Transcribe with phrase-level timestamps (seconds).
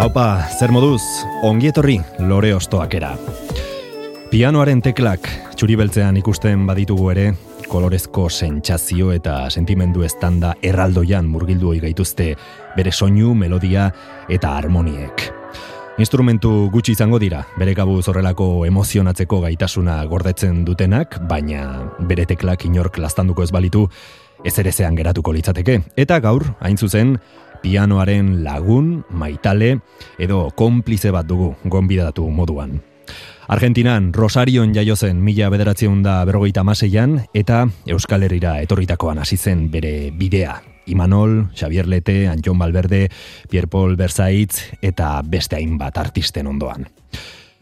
[0.00, 1.02] Haupa, zer moduz,
[1.44, 3.10] ongietorri lore ostoakera.
[4.30, 7.24] Pianoaren teklak txuribeltzean ikusten baditugu ere,
[7.68, 12.30] kolorezko sentsazio eta sentimendu estanda erraldoian murgildu hoi gaituzte
[12.78, 13.90] bere soinu, melodia
[14.32, 15.26] eta harmoniek.
[16.00, 22.96] Instrumentu gutxi izango dira, bere kabuz horrelako emozionatzeko gaitasuna gordetzen dutenak, baina bere teklak inork
[23.04, 23.84] lastanduko ez balitu,
[24.48, 25.76] ez ere zean geratuko litzateke.
[26.00, 27.18] Eta gaur, hain zuzen,
[27.62, 29.78] pianoaren lagun, maitale,
[30.18, 32.80] edo konplize bat dugu, gonbidatu moduan.
[33.50, 40.12] Argentinan, Rosarion jaiozen mila bederatzen da berrogeita maseian, eta Euskal Herrira etorritakoan hasi zen bere
[40.14, 43.08] bidea, Imanol, Xavier Lete, Antion Balberde,
[43.50, 46.86] Pierre Paul Berzaitz eta beste hainbat artisten ondoan.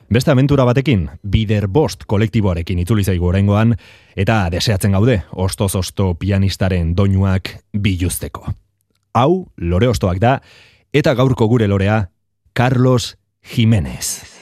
[0.08, 3.74] Beste aventura batekin, Bider Bost kolektiboarekin itzuli zaigu oraingoan
[4.16, 8.48] eta deseatzen gaude ostoz-osto pianistaren doinuak biluzteko.
[9.18, 10.36] Hau, lore ostoak da,
[10.94, 12.10] eta gaurko gure lorea,
[12.54, 14.37] Carlos Jiménez.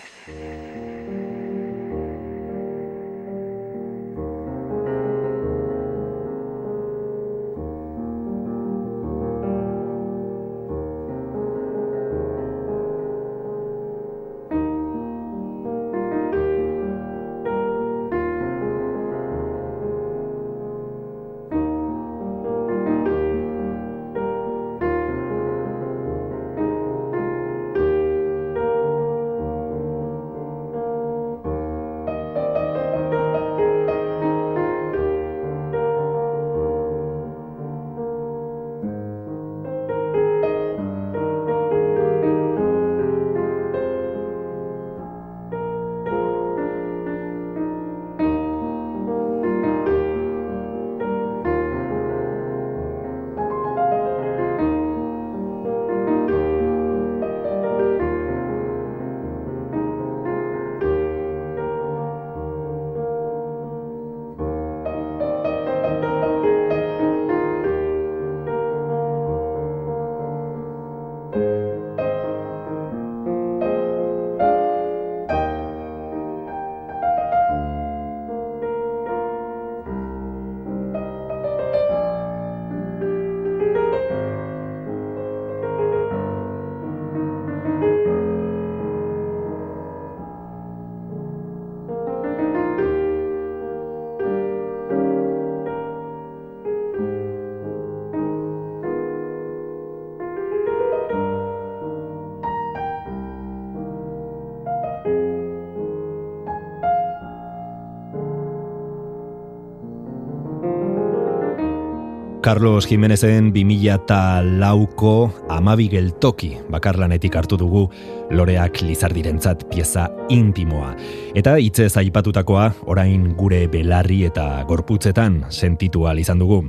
[112.47, 117.89] Carlos Jimenezen 2000 lauko amabi geltoki bakarlanetik hartu dugu
[118.31, 120.93] loreak lizardirentzat pieza intimoa.
[121.35, 126.63] Eta hitzez aipatutakoa orain gure belarri eta gorputzetan sentitu izan dugu.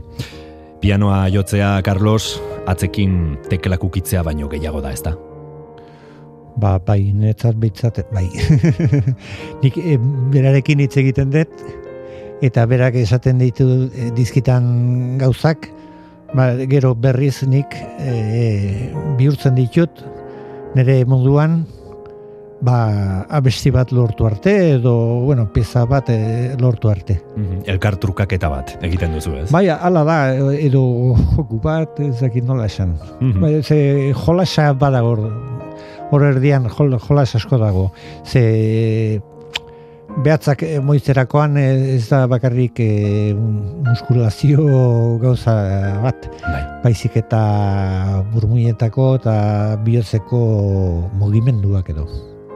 [0.82, 5.14] Pianoa jotzea, Carlos, atzekin teklakukitzea baino gehiago da, ezta?
[6.58, 8.26] Ba, bai, netzat bitzat, bai.
[9.62, 10.00] Nik e,
[10.34, 11.87] berarekin hitz egiten dut,
[12.42, 15.70] eta berak esaten ditu e, dizkitan gauzak,
[16.36, 20.04] ba, gero berriz nik e, bihurtzen ditut,
[20.76, 21.64] nire munduan,
[22.62, 24.94] ba, abesti bat lortu arte, edo,
[25.26, 27.20] bueno, pieza bat e, lortu arte.
[27.36, 29.50] Mm Elkar trukaketa bat egiten duzu ez?
[29.54, 30.18] Bai, ala da,
[30.54, 32.98] edo joku bat, ezakit nola esan.
[33.20, 33.42] Mm -hmm.
[33.42, 35.16] bai, ze jolasa badago,
[36.12, 37.92] hor erdian jolas asko dago.
[38.24, 39.22] Ze
[40.24, 43.34] behatzak e, moizterakoan eh, ez da bakarrik e,
[43.88, 44.66] muskulazio
[45.22, 45.58] gauza
[46.04, 46.30] bat.
[46.46, 46.64] Bai.
[46.86, 47.44] Baizik eta
[48.34, 49.36] burmuietako eta
[49.86, 50.42] bihotzeko
[51.22, 52.08] mugimenduak edo.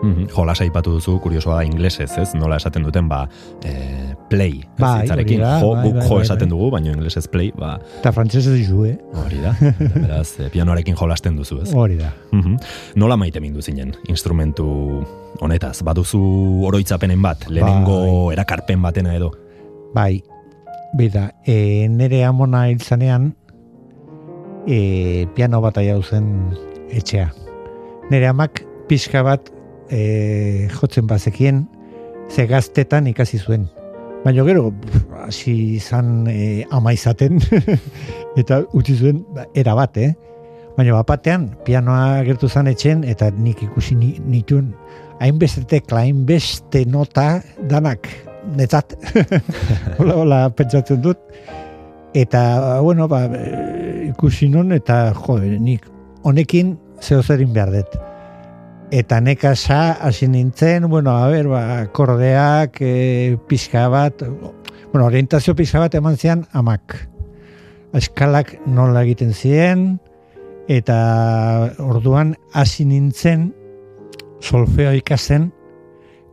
[0.02, 0.28] Mm -hmm.
[0.36, 2.34] Jola saipatu duzu, kuriosoa da inglesez, ez?
[2.34, 3.28] Nola esaten duten, ba,
[3.66, 4.62] e, play.
[4.80, 5.60] Bai, hori da.
[5.62, 6.50] Jo, bai, bai, jo bai, esaten bai.
[6.50, 7.80] dugu, baina inglesez play, ba...
[8.00, 8.98] Eta frantzesez ju, eh?
[9.14, 9.56] Hori da.
[9.96, 11.74] Beraz, pianoarekin jolasten duzu, ez?
[11.74, 12.12] Hori da.
[12.32, 12.58] Mm -hmm.
[12.96, 15.06] Nola maite mindu zinen, instrumentu
[15.40, 15.84] honetaz?
[15.84, 16.22] Baduzu
[16.66, 18.34] oroitzapenen bat, lehenengo bai.
[18.34, 19.32] erakarpen batena edo?
[19.94, 20.24] Bai,
[20.98, 23.36] bida, e, nere amona hiltzanean,
[24.68, 26.52] e, piano bat aia zen
[26.92, 27.32] etxea
[28.12, 29.52] nire amak pixka bat
[29.92, 31.66] e, jotzen bazekien,
[32.32, 33.68] ze gaztetan ikasi zuen.
[34.24, 34.70] Baina gero,
[35.26, 37.42] hasi izan e, ama izaten,
[38.42, 40.14] eta utzi zuen ba, era bat, eh?
[40.78, 44.72] Baina bapatean, pianoa gertu zan etxen, eta nik ikusi nituen,
[45.22, 48.08] hainbeste tekla, hainbeste nota, danak,
[48.56, 48.96] netzat.
[50.00, 51.20] hola, hola, pentsatzen dut.
[52.18, 53.26] Eta, bueno, ba,
[54.08, 55.86] ikusi non, eta, jo, nik,
[56.28, 58.00] honekin, zeo zerin behar dut.
[58.92, 64.20] Eta nekasa, hasi nintzen, bueno, a ber, ba, kordeak, e, pixka bat,
[64.92, 66.98] bueno, orientazio pixka bat eman zian, amak.
[67.96, 69.86] Eskalak nola egiten ziren,
[70.68, 70.98] eta
[71.80, 73.54] orduan hasi nintzen,
[74.44, 75.54] solfeo ikasen,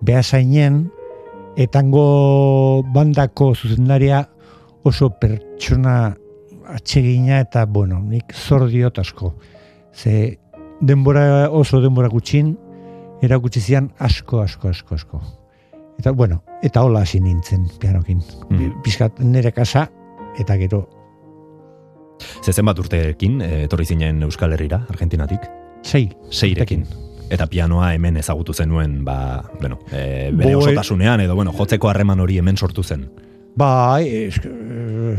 [0.03, 0.89] behasainen,
[1.59, 4.25] etango bandako zuzendaria
[4.83, 6.17] oso pertsona
[6.75, 9.37] atsegina eta, bueno, nik zordiot asko.
[9.95, 10.39] Ze
[10.81, 12.57] denbora oso denbora gutxin,
[13.23, 15.23] erakutsi zian asko, asko, asko, asko.
[15.99, 18.23] Eta, bueno, eta hola hasi nintzen pianokin.
[18.51, 18.83] Mm.
[18.85, 19.89] Piskat nire kasa,
[20.39, 20.87] eta gero.
[22.45, 25.51] Ze zenbat urteekin, etorri zinen Euskal Herrira, Argentinatik?
[25.83, 26.09] Sei.
[26.31, 26.87] Seirekin
[27.31, 32.39] eta pianoa hemen ezagutu zenuen, ba, bueno, e, bere osotasunean, edo, bueno, jotzeko harreman hori
[32.41, 33.05] hemen sortu zen.
[33.59, 35.17] Bai, esk, eh,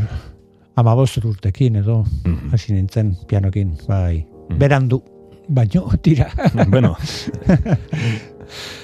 [0.75, 5.03] ama urtekin, edo, mm hasi nintzen pianokin, bai, mm berandu,
[5.49, 6.29] baino, tira.
[6.67, 6.95] bueno,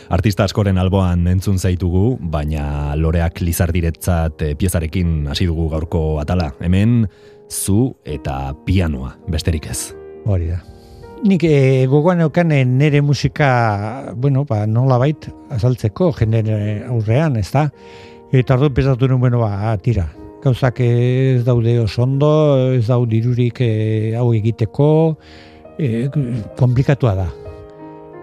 [0.10, 6.52] artista askoren alboan entzun zaitugu, baina loreak lizardiretzat e, piezarekin hasi dugu gaurko atala.
[6.60, 7.06] Hemen,
[7.50, 9.94] zu eta pianoa, besterik ez.
[10.26, 10.64] Hori da
[11.26, 16.44] nik e, gogoan euken eh, nere musika, bueno, ba, nola bait, azaltzeko, jende
[16.86, 17.66] aurrean, ez da?
[18.36, 20.06] Eta ardu pesatu nuen, bueno, ba, tira.
[20.44, 22.30] Gauzak ez daude oso ondo,
[22.76, 23.72] ez daude irurik e,
[24.20, 24.90] hau egiteko,
[25.78, 26.10] e,
[26.58, 27.30] komplikatua da.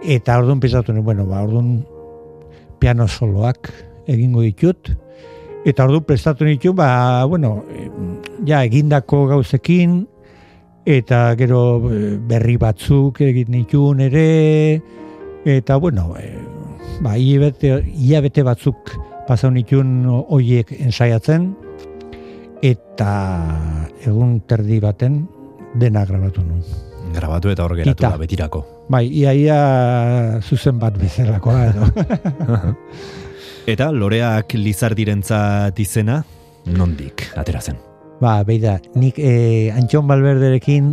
[0.03, 1.85] Eta orduan pesatu nuen, bueno, ba, orduan
[2.83, 3.71] piano soloak
[4.11, 4.91] egingo ditut,
[5.65, 7.61] eta orduan prestatu nitu, ba, bueno,
[8.47, 10.03] ja, egindako gauzekin,
[10.85, 14.83] eta gero eh, berri batzuk egin nituen ere
[15.47, 16.35] eta bueno e,
[17.03, 18.95] ba ia bete batzuk
[19.29, 21.53] pasau nituen hoiek ensaiatzen
[22.63, 23.13] eta
[24.07, 25.27] egun terdi baten
[25.79, 29.61] dena grabatu nuen grabatu eta hor geratu da betirako bai ia ia
[30.41, 31.89] zuzen bat bezalakoa edo
[33.73, 36.23] eta loreak lizardirentzat izena
[36.67, 37.81] nondik atera zen
[38.23, 40.93] Ba, beida, nik e, Antxon Balberderekin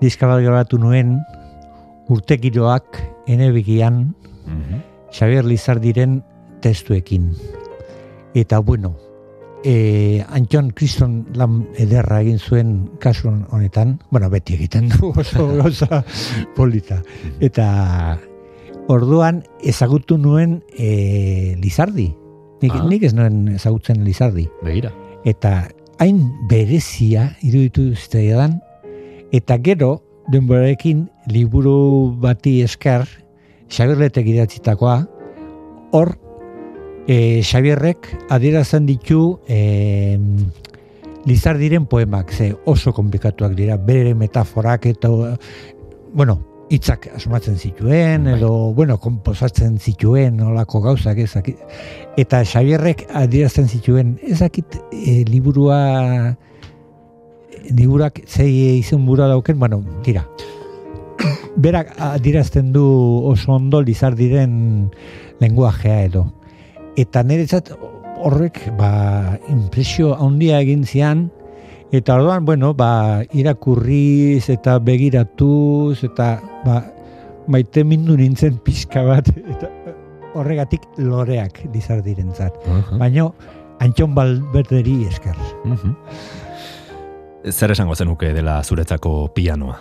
[0.00, 1.12] diskabat grabatu nuen
[2.10, 2.98] urtekiroak
[3.30, 4.10] enebikian
[4.46, 4.80] mm -hmm.
[5.14, 6.24] Xavier Lizardiren
[6.60, 7.30] testuekin.
[8.34, 8.96] Eta bueno,
[9.64, 12.72] e, Antxon Kriston lan ederra egin zuen
[13.02, 16.02] kasu honetan, bueno, beti egiten du oso goza
[16.56, 17.00] polita.
[17.40, 18.18] Eta
[18.92, 22.10] orduan ezagutu nuen e, Lizardi.
[22.62, 22.84] Nik, ah.
[22.88, 24.46] nik ez nuen ezagutzen Lizardi.
[24.64, 24.92] Begira.
[25.26, 25.66] Eta
[26.00, 28.60] hain berezia iruditu zitaidan,
[29.34, 30.00] eta gero,
[30.32, 33.06] denborarekin, liburu bati esker,
[33.66, 35.00] Xabierletek idatzitakoa,
[35.96, 36.12] hor,
[37.06, 40.18] e, Xabierrek adierazan ditu e,
[41.26, 45.10] lizar diren poemak, ze oso komplikatuak dira, bere metaforak eta,
[46.14, 46.38] bueno,
[46.70, 48.36] hitzak asmatzen zituen, bai.
[48.38, 51.52] edo, bueno, komposatzen zituen, olako gauzak ezak.
[52.18, 56.36] Eta Xabierrek adierazten zituen, ezakit e, liburua,
[57.70, 60.26] liburak zei izan bura dauken, bueno, tira.
[61.56, 62.84] Berak adierazten du
[63.24, 64.90] oso ondo lizar diren
[65.40, 66.26] lenguajea edo.
[66.96, 67.72] Eta niretzat
[68.24, 71.30] horrek, ba, impresio handia egin zian,
[71.94, 76.32] Eta orduan, bueno, ba, irakurriz eta begiratuz eta
[76.64, 76.80] ba,
[77.46, 79.70] maite mindu nintzen pixka bat eta
[80.36, 82.56] horregatik loreak dizar direntzat.
[82.66, 82.98] Uh -huh.
[82.98, 83.30] Baina,
[83.80, 85.36] antxon balberderi esker.
[85.64, 85.94] Uh
[87.46, 89.78] Zer esango zenuke dela zuretzako pianoa?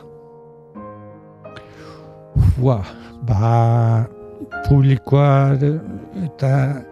[2.62, 2.78] Ua,
[3.26, 4.08] ba,
[4.70, 5.58] publikoa
[6.26, 6.86] eta,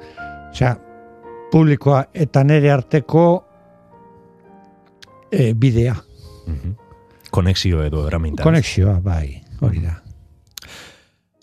[0.54, 0.76] xa,
[1.52, 3.26] publikoa eta nere arteko
[5.32, 5.98] e, bidea.
[6.48, 6.80] Mm
[7.34, 8.44] Konexio edo eramintan.
[8.44, 9.96] Konexioa, bai, hori da.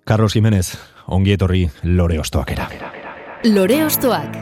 [0.07, 0.76] Carlos Jimenez,
[1.11, 2.69] ongi etorri lore ostoak era.
[3.50, 4.38] Lore ostoak.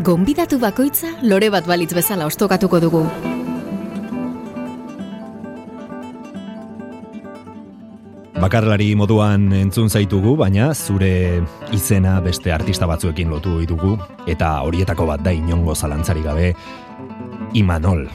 [0.00, 3.04] Gonbidatu bakoitza lore bat balitz bezala ostokatuko dugu.
[8.34, 11.40] Bakarlari moduan entzun zaitugu, baina zure
[11.72, 13.94] izena beste artista batzuekin lotu ditugu
[14.26, 16.52] eta horietako bat da inongo zalantzari gabe
[17.54, 18.08] Imanol.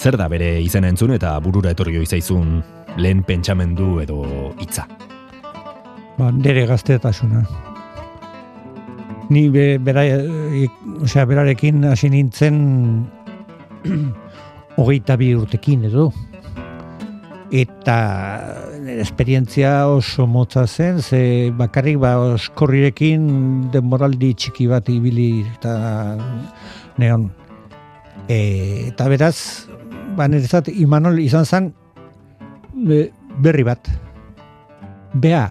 [0.00, 2.62] Zer da bere izena entzun eta burura etorri zaizun
[2.96, 4.24] lehen pentsamendu edo
[4.58, 4.88] hitza?
[6.18, 7.44] ba, nire gaztetasuna.
[9.30, 10.04] Ni be, bera,
[11.02, 12.58] osea, berarekin hasi nintzen
[14.78, 16.10] hogeita bi urtekin edo.
[17.52, 17.96] Eta
[19.00, 25.74] esperientzia oso motza zen, ze bakarrik ba, oskorrirekin demoraldi txiki bat ibili eta
[26.98, 27.28] neon.
[28.28, 29.68] E, eta beraz,
[30.16, 31.72] ba, niretzat, Imanol izan zen
[33.44, 33.92] berri bat.
[35.14, 35.50] Bea,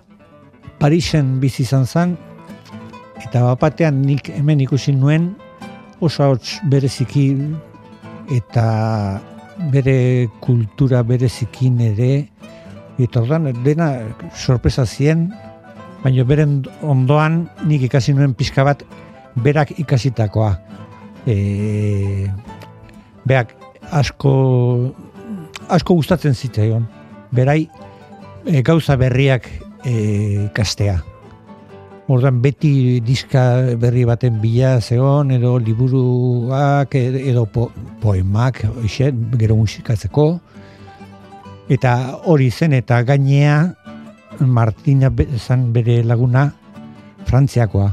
[0.82, 2.18] Parisen bizi izan zen,
[3.22, 5.32] eta bapatean nik hemen ikusi nuen
[6.04, 7.30] oso hauts bereziki
[8.34, 8.66] eta
[9.74, 12.12] bere kultura berezikin ere
[13.02, 13.90] eta ordan dena
[14.36, 15.30] sorpresa zien
[16.04, 18.84] baina beren ondoan nik ikasi nuen pixka bat
[19.44, 20.52] berak ikasitakoa.
[21.26, 22.28] E,
[23.26, 23.56] beak
[23.92, 24.34] asko
[25.70, 26.86] asko gustatzen zitzaion.
[27.32, 27.64] Berai
[28.46, 29.48] e, gauza berriak
[29.86, 31.00] e, kastea
[32.12, 37.70] Ordan beti diska berri baten bila zeon edo liburuak edo po,
[38.02, 40.28] poemak oixe, gero musikatzeko
[41.72, 43.72] eta hori zen eta gainea
[44.40, 46.50] Martina zan bere laguna
[47.24, 47.88] Frantziakoa.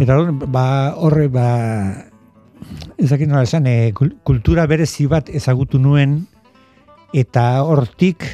[0.00, 0.16] Eta
[0.50, 1.46] ba, horre ba
[2.98, 6.26] ezakin nola esan e, kultura berezi bat ezagutu nuen
[7.14, 8.26] eta hortik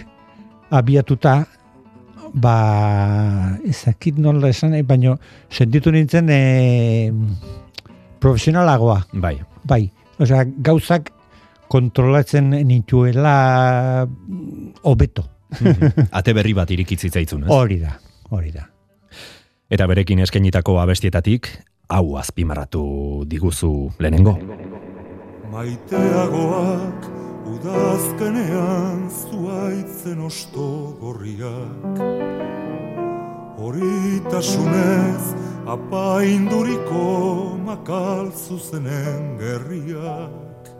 [0.70, 1.44] abiatuta
[2.36, 5.16] ba, ezakit nola esan, e, baino,
[5.50, 6.40] sentitu nintzen e,
[8.20, 9.00] profesionalagoa.
[9.12, 9.38] Bai.
[9.66, 9.86] Bai,
[10.20, 11.10] osea, gauzak
[11.72, 14.06] kontrolatzen nintuela
[14.82, 15.26] hobeto.
[15.56, 16.08] Mhm.
[16.18, 17.50] Ate berri bat irikitzi zaitzun, ez?
[17.50, 17.96] Hori da,
[18.30, 18.68] hori da.
[19.70, 21.48] Eta berekin eskenitako abestietatik,
[21.90, 24.36] hau azpimarratu diguzu lehenengo.
[25.50, 27.15] Maiteagoak
[27.54, 32.00] udazkenean zuaitzen osto gorriak.
[33.58, 35.24] Horitasunez
[35.74, 37.04] apainduriko
[37.66, 40.70] makal zuzenen gerriak.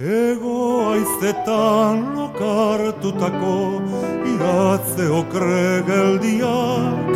[0.00, 3.56] Ego aizetan lokartutako
[4.34, 7.12] iratze okre geldiak.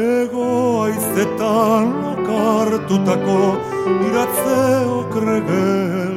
[0.00, 0.50] Ego
[0.86, 3.40] aizetan lokartutako
[4.08, 4.62] iratze
[5.00, 6.09] okre geldiak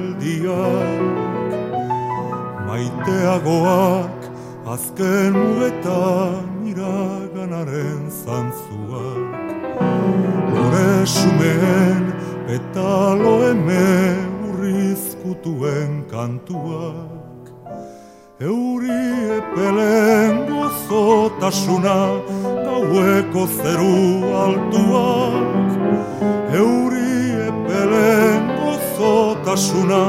[2.67, 4.21] maiteagoak
[4.73, 9.47] azken mugetan iraganaren zantzuak.
[10.53, 12.03] Lore sumeen
[12.47, 13.89] petalo eme
[14.47, 17.43] urrizkutuen kantuak.
[18.39, 19.03] Euri
[19.39, 21.99] epelen gozotasuna
[22.65, 23.99] gaueko zeru
[24.43, 25.53] altuak
[29.53, 30.01] gozotasuna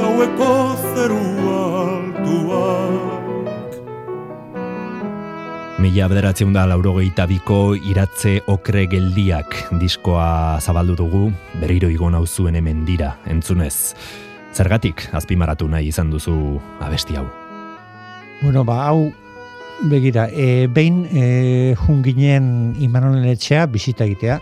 [0.00, 0.52] gaueko
[0.96, 1.20] zeru
[1.52, 2.96] altuak.
[5.78, 12.56] Mila bederatzen da laurogeita biko iratze okre geldiak diskoa zabaldu dugu, berriro igon hau zuen
[12.56, 13.94] hemen dira, entzunez.
[14.56, 17.28] Zergatik azpimaratu nahi izan duzu abesti hau?
[18.40, 19.12] Bueno, ba, hau
[19.90, 24.40] begira, e, behin e, junginen imanolen etxea bisita egitea,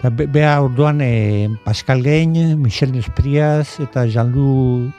[0.00, 4.94] Eta beha orduan e, Pascal Gein, Michel Nespriaz eta Jean-Loup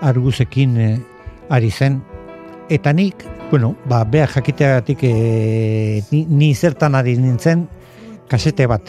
[0.00, 0.86] Arguzekin e,
[1.52, 1.98] ari zen.
[2.72, 3.20] Eta nik,
[3.50, 7.66] bueno, ba, beha jakiteagatik e, ni, ni zertan ari nintzen
[8.32, 8.88] kasete bat.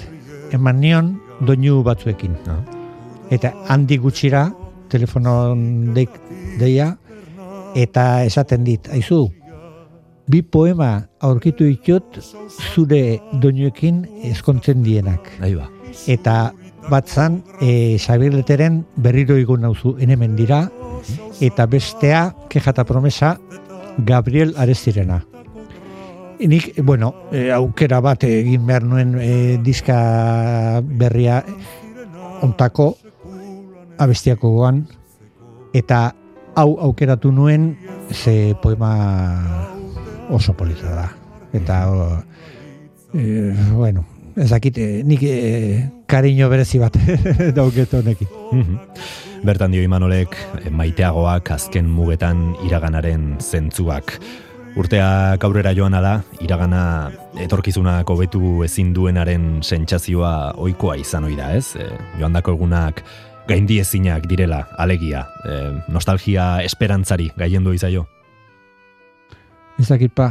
[0.56, 1.12] Eman nion
[1.44, 2.40] doinu batzuekin.
[2.48, 2.64] Ah.
[3.28, 4.48] Eta handi gutxira,
[4.88, 6.16] telefonon deik,
[6.64, 6.94] deia,
[7.76, 9.26] eta esaten dit, aizu,
[10.28, 12.20] bi poema aurkitu ditut
[12.74, 15.30] zure doinuekin eskontzen dienak.
[15.42, 15.70] Aiba.
[16.08, 16.52] Eta
[16.90, 20.66] batzan e, Xabirleteren berriro igun nauzu enemen dira
[21.42, 23.38] eta bestea kejata promesa
[23.98, 25.22] Gabriel Arestirena.
[26.42, 31.44] Nik, bueno, e, aukera bat egin behar nuen e, diska berria
[32.42, 32.96] ontako
[34.02, 34.82] abestiako goan
[35.78, 36.16] eta
[36.56, 37.76] hau aukeratu nuen
[38.10, 39.71] ze poema
[40.32, 41.08] oso polita da.
[41.54, 42.24] Eta, o,
[43.14, 46.96] e, bueno, ezakit, e, nik e, kariño berezi bat
[47.58, 48.28] dauketo honekin.
[48.52, 48.80] Mhm.
[49.44, 50.36] Bertan dio Imanolek,
[50.70, 54.20] maiteagoak azken mugetan iraganaren zentzuak.
[54.78, 57.12] Urtea aurrera joan ala, iragana
[57.42, 61.76] etorkizunak hobetu ezin duenaren sentsazioa ohikoa izan ohi da, ez?
[61.76, 61.90] E,
[62.22, 63.04] joandako egunak
[63.50, 65.60] gaindi ezinak direla, alegia, e,
[65.92, 68.06] nostalgia esperantzari gaiendu izaio.
[69.82, 70.28] Ez pa,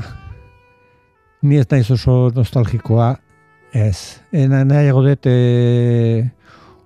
[1.43, 3.17] ni ez naiz oso nostalgikoa,
[3.75, 4.21] ez.
[4.31, 6.31] Ena nahi dut e,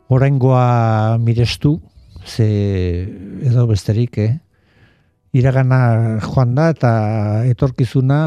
[0.09, 1.75] oraingoa mirestu,
[2.25, 2.47] ze
[3.45, 4.39] edo besterik, eh?
[5.35, 6.93] iragana joan da eta
[7.51, 8.19] etorkizuna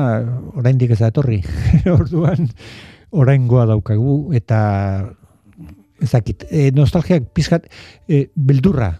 [0.53, 1.39] oraindik ez da etorri.
[1.97, 2.51] Orduan
[3.09, 4.59] oraingoa daukagu eta
[6.03, 7.65] ezakit, e, nostalgiak pizkat
[8.05, 8.99] e, beldurra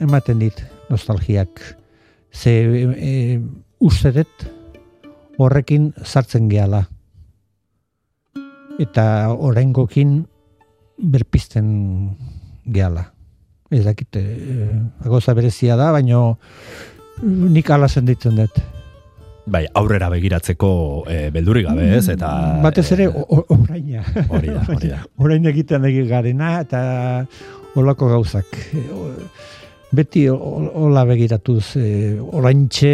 [0.00, 1.60] ematen dit nostalgiak.
[2.32, 2.56] Ze
[2.96, 3.12] e,
[3.82, 4.14] uste
[5.46, 6.84] horrekin sartzen gehala.
[8.80, 10.22] Eta oraingokin
[10.98, 11.66] berpisten
[12.66, 13.08] gehala.
[13.72, 16.38] Ez dakit, e, berezia da, baino
[17.22, 18.60] nik ala senditzen dut.
[19.46, 20.68] Bai, aurrera begiratzeko
[21.10, 22.06] e, beldurri gabe, ez?
[22.12, 22.28] Eta
[22.62, 24.04] batez ere oraina.
[24.28, 25.00] Hori da, hori da.
[25.24, 26.82] Orain egiten garena eta
[27.74, 28.46] olako gauzak.
[29.92, 32.92] Beti hola begiratuz, e, oraintxe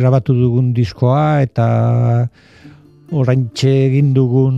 [0.00, 1.66] grabatu dugun diskoa eta
[3.12, 4.56] oraintxe egin dugun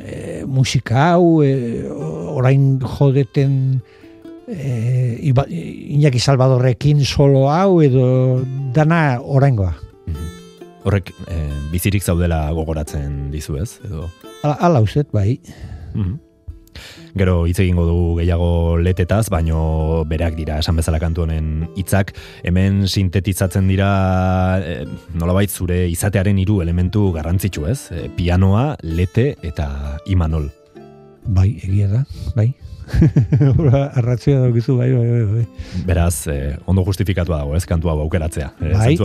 [0.00, 1.84] e, musika hau, e,
[2.32, 3.52] orain jodeten
[4.48, 4.72] e,
[5.28, 8.40] iba, Iñaki Salvadorrekin solo hau edo
[8.72, 9.76] dana oraingoa.
[10.08, 10.26] Mhm.
[10.88, 13.76] Horrek e, bizirik zaudela gogoratzen dizu ez?
[13.84, 14.08] Edo...
[14.40, 15.36] Ala, ala uzet, bai.
[15.92, 16.31] Mm
[17.18, 22.86] Gero hitz egingo dugu gehiago letetaz, baino berak dira esan bezala kantu honen hitzak hemen
[22.88, 23.92] sintetizatzen dira
[24.64, 24.82] e,
[25.14, 27.78] nolabait zure izatearen hiru elementu garrantzitsu, ez?
[27.92, 30.50] E, pianoa, lete eta imanol.
[31.22, 32.50] Bai, egia da, bai.
[33.98, 35.46] Arratzea daukizu, bai, bai, bai, bai.
[35.86, 38.52] Beraz, eh, ondo justifikatua dago, ez, kantua aukeratzea.
[38.60, 38.96] Eh, bai.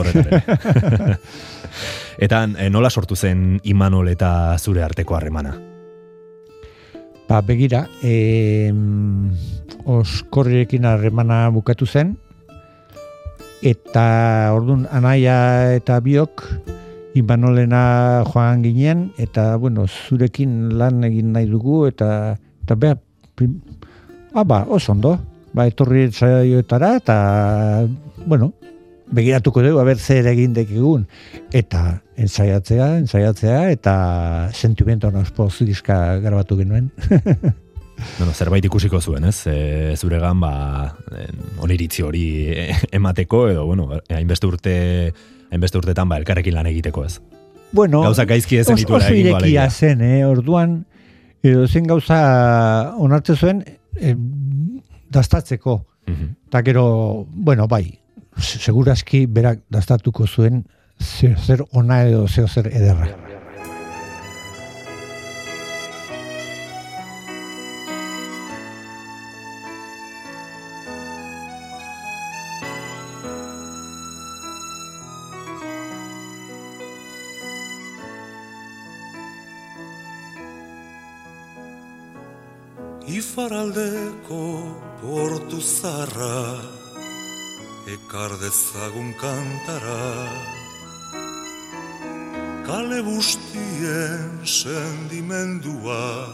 [2.17, 5.55] eta eh, nola sortu zen Imanol eta zure arteko harremana?
[7.27, 8.71] Ba, begira, eh,
[9.83, 12.15] oskorriekin harremana bukatu zen,
[13.61, 16.45] eta ordun anaia eta biok,
[17.17, 22.95] Imanolena joan ginen, eta, bueno, zurekin lan egin nahi dugu, eta, eta beha,
[24.33, 25.17] Ah, ba, oso ondo.
[25.53, 27.87] Ba, etorri zaioetara eta,
[28.25, 28.53] bueno,
[29.11, 31.05] begiratuko dugu, haber zer egin dekigun.
[31.55, 33.95] Eta ensaiatzea, ensaiatzea, eta
[34.53, 36.89] sentimentoan ospo zidizka grabatu genuen.
[38.17, 39.39] bueno, zerbait ikusiko zuen, ez?
[39.47, 40.95] E, zuregan, ba,
[41.63, 42.27] oniritzi hori
[42.91, 44.75] emateko, edo, bueno, hainbeste urte,
[45.51, 47.19] hainbeste urtetan, ba, elkarrekin lan egiteko, ez?
[47.71, 50.21] Bueno, Gauza gaizki dituela egin Oso irekia zen, eh?
[50.27, 50.79] Orduan,
[51.43, 52.17] edo zen gauza
[52.97, 53.63] onartze zuen
[53.95, 54.15] e,
[55.13, 55.83] dastatzeko.
[56.07, 57.97] Mm Ta gero, bueno, bai,
[58.41, 60.65] segurazki berak dastatuko zuen
[60.99, 63.07] zer ona edo zer ederra.
[83.07, 84.41] Ifaraldeko
[85.01, 86.76] portu zarra
[87.87, 90.27] Ekar dezagun kantara.
[92.67, 96.27] Kale bustien sendimendua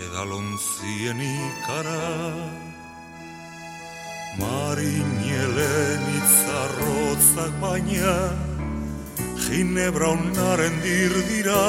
[0.00, 2.08] Edalontzien ikara.
[4.40, 8.16] Marinelen itzarrotzak baina
[9.36, 11.66] Ginebra onaren dirdira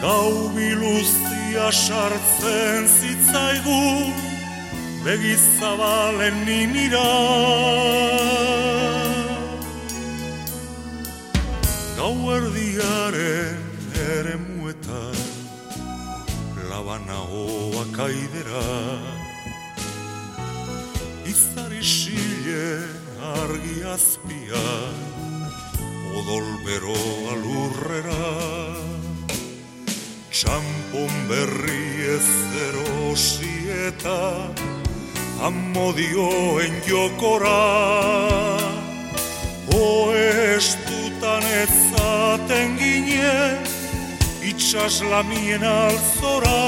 [0.00, 4.27] Gau biluzti Ia sartzen zitzaigu
[5.04, 7.06] Begizabalen ninira
[11.96, 13.62] Gau erdiaren
[13.94, 15.18] ere muetan
[16.68, 18.66] Labana hoa kaidera.
[21.26, 22.66] Izari sile
[23.38, 24.66] argi azpia
[26.18, 26.98] Odolbero
[27.34, 28.24] alurrera.
[30.34, 32.28] Txampon berri ez
[32.66, 33.54] erosi
[35.40, 37.58] Amodioen jokora
[39.74, 43.58] Oestutan ez zaten gine
[44.42, 46.58] Itxas lamien alzora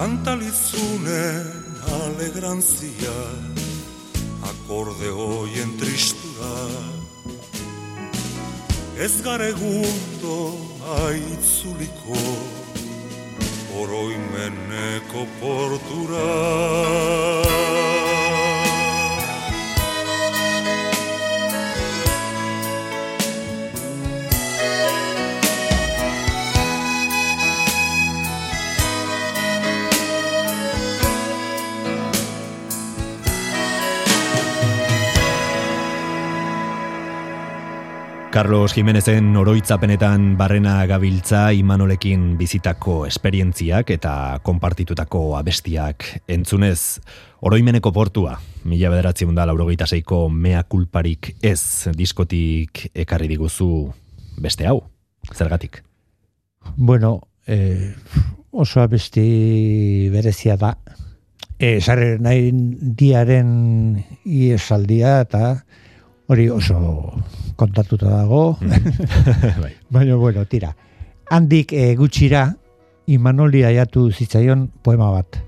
[0.00, 1.48] Kantalizunen
[1.92, 3.16] alegrantzia
[4.48, 6.54] Akorde hoien tristura.
[8.96, 10.38] Ez gare gundo
[11.04, 12.16] aitzuliko
[13.82, 16.28] Oroimeneko portura
[38.40, 47.02] Carlos Jimenezen oroitzapenetan barrena gabiltza Imanolekin bizitako esperientziak eta konpartitutako abestiak entzunez
[47.44, 53.92] oroimeneko portua, mila bederatzi da laurogeita zeiko mea kulparik ez diskotik ekarri diguzu
[54.40, 54.80] beste hau,
[55.34, 55.82] zergatik?
[56.76, 57.92] Bueno, eh,
[58.52, 60.78] oso abesti berezia da.
[61.58, 62.48] Eh, sarre nahi
[62.80, 65.58] diaren iesaldia eta
[66.30, 66.78] hori oso
[67.58, 68.56] kontatuta dago.
[69.62, 69.72] bai.
[69.90, 70.70] Baina, bueno, tira.
[71.30, 72.46] Handik e, gutxira,
[73.10, 75.40] Imanoli aiatu zitzaion poema bat.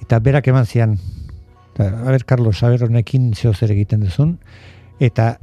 [0.00, 0.94] Eta berak eman zian,
[1.74, 4.38] eta, a ber, Carlos, a ber, honekin zeo zer egiten duzun.
[5.00, 5.34] Eta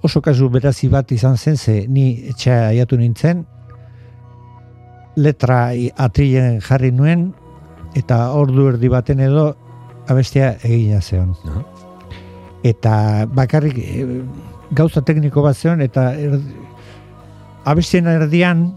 [0.00, 3.44] oso kasu berazi bat izan zen, ze ni etxea aiatu nintzen,
[5.16, 5.66] letra
[6.00, 7.28] atrilen jarri nuen,
[7.94, 9.50] eta ordu erdi baten edo
[10.08, 11.36] abestia egina zeon.
[11.44, 11.71] Aha.
[12.62, 14.06] Eta bakarrik e,
[14.70, 16.38] gauza tekniko bat zeon, eta er,
[17.64, 18.68] abestien erdian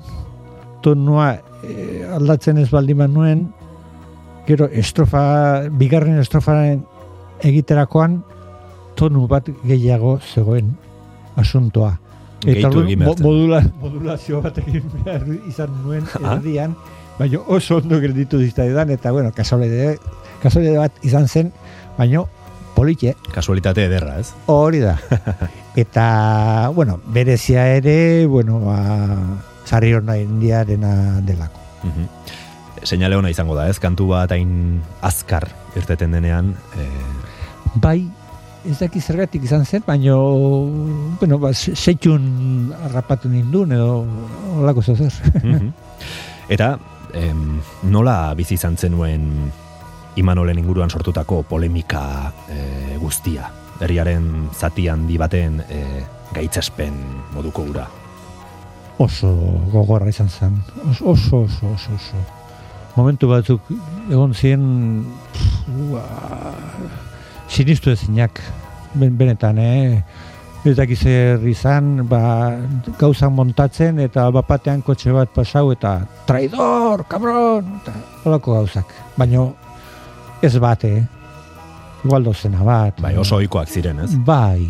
[0.86, 3.46] tonua e, aldatzen ez baldiman nuen,
[4.46, 6.84] gero estrofa, bigarren estrofaren
[7.46, 8.20] egiterakoan
[8.96, 10.76] tonu bat gehiago zegoen
[11.36, 11.96] asuntoa.
[12.46, 13.00] Behar zen.
[13.02, 16.76] modula, modulazio bat egin behar izan nuen erdian,
[17.18, 19.98] baina oso ondo gelditu diztaidan, eta bueno, kasualidade,
[20.44, 21.52] kasualidade bat izan zen,
[21.98, 22.26] baina
[22.76, 24.34] politxe, Kasualitate ederra, ez?
[24.52, 24.98] hori da.
[25.76, 28.80] eta, bueno, berezia ere, bueno, ba,
[29.66, 31.60] sarri hona indiarena delako.
[31.84, 32.08] Mhm.
[32.86, 33.80] Seinale ona izango da, ez?
[33.82, 37.02] Kantu bat hain azkar irteten denean, eh,
[37.76, 38.06] Bai,
[38.66, 40.14] ez daki zergatik izan zen, baina,
[41.20, 44.06] bueno, ba, se- seitxun harrapatu nindun, edo
[44.62, 45.02] olako zer.
[45.44, 45.72] Mhm.
[46.50, 46.78] Eta,
[47.14, 49.52] em, nola bizi izan zenuen
[50.16, 53.50] Imanolen inguruan sortutako polemika e, guztia?
[53.82, 55.84] Herriaren zati handi baten e,
[56.36, 56.96] gaitzespen
[57.34, 57.88] moduko gura.
[58.98, 59.30] oso
[59.72, 60.56] gogorra izan zen.
[61.02, 62.22] Oso, oso, oso, oso.
[62.96, 63.62] Momentu batzuk
[64.08, 65.04] egon ziren
[67.50, 68.40] sinistu ezinak
[68.94, 70.02] ben, benetan, eh?
[70.66, 71.04] Ez dakiz
[71.52, 72.56] izan, ba,
[72.98, 78.96] gauzak montatzen eta bapatean kotxe bat pasau eta traidor, kabron, eta holako gauzak.
[79.20, 79.44] Baina
[80.42, 81.08] ez bate?
[82.06, 83.00] Igual dozena bat.
[83.02, 84.12] Bai, oso ohikoak ziren, ez?
[84.26, 84.70] Bai.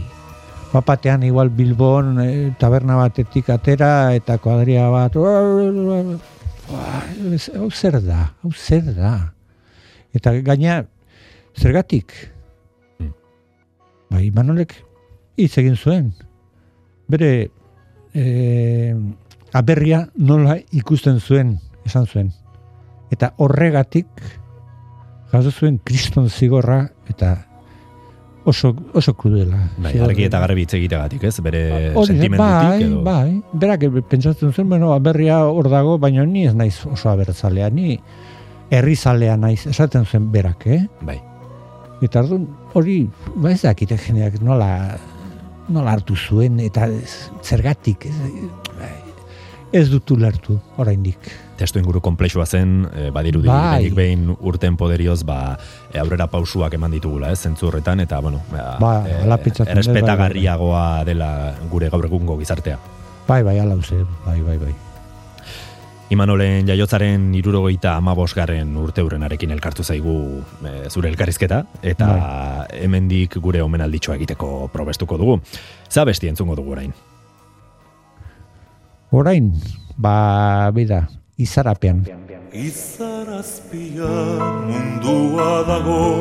[0.71, 5.15] Bapatean igual Bilbon e, taberna batetik atera eta kuadria bat.
[5.15, 6.85] Ba,
[7.55, 9.13] Hau zer da, hau zer da.
[10.15, 10.79] Eta gaina,
[11.59, 12.13] zergatik?
[12.99, 13.11] Mm.
[14.11, 14.73] Bai, Manolek
[15.37, 16.09] hitz egin zuen.
[17.11, 17.49] Bere
[18.15, 18.95] e,
[19.53, 22.31] aberria nola ikusten zuen, esan zuen.
[23.13, 24.09] Eta horregatik
[25.37, 27.35] jaso zuen kriston zigorra eta
[28.45, 29.57] oso, oso krudela.
[29.81, 31.33] Bai, argi eta garbi hitz egitegatik, ez?
[31.43, 33.01] Bere da, sentimendutik bai, edo.
[33.05, 37.97] bai, berak pentsatzen zuen, bueno, aberria hor dago, baina ni ez naiz oso abertzalea, ni
[38.73, 40.83] herrizalea naiz, esaten zuen berak, eh?
[41.05, 41.17] Bai.
[42.05, 42.99] Eta orduan hori,
[43.35, 44.69] ba ez dakite jeneak nola,
[45.71, 46.87] nola hartu zuen, eta
[47.43, 48.15] zergatik, ez,
[48.77, 48.93] bai,
[49.75, 51.27] ez dut ulertu, oraindik.
[51.59, 53.89] Testu inguru komplexua zen, e, badirudi Bai.
[53.95, 55.57] behin urten poderioz, ba,
[55.91, 59.03] e, aurrera pausuak eman ditugula, ez, zentzurretan, eta, bueno, ba,
[59.43, 61.29] dut, errespetagarriagoa dela
[61.71, 62.79] gure gaur egungo gizartea.
[63.27, 64.73] Bai, bai, ala uze, bai, bai, bai.
[66.13, 70.13] Imanolen jaiotzaren irurogeita amabosgarren urte hurrenarekin elkartu zaigu
[70.61, 72.85] e, zure elkarrizketa, eta Bai.
[72.85, 75.41] hemendik gure omenalditxoa egiteko probestuko dugu.
[75.89, 76.93] Za besti entzungo dugu orain.
[79.15, 79.47] Orain,
[79.95, 81.07] ba, bida,
[81.39, 82.03] izarapean.
[82.51, 84.03] Izarazpian
[84.67, 86.19] mundua dago,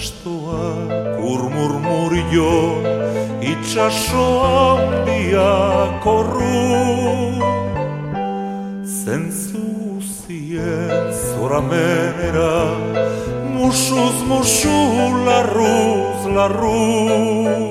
[0.00, 2.52] Errekastoak urmurmurio,
[3.44, 7.36] itxaso handia korru.
[9.04, 12.56] Zentzu zien zoramenera,
[13.52, 14.80] musuz musu
[15.26, 17.69] larruz larru.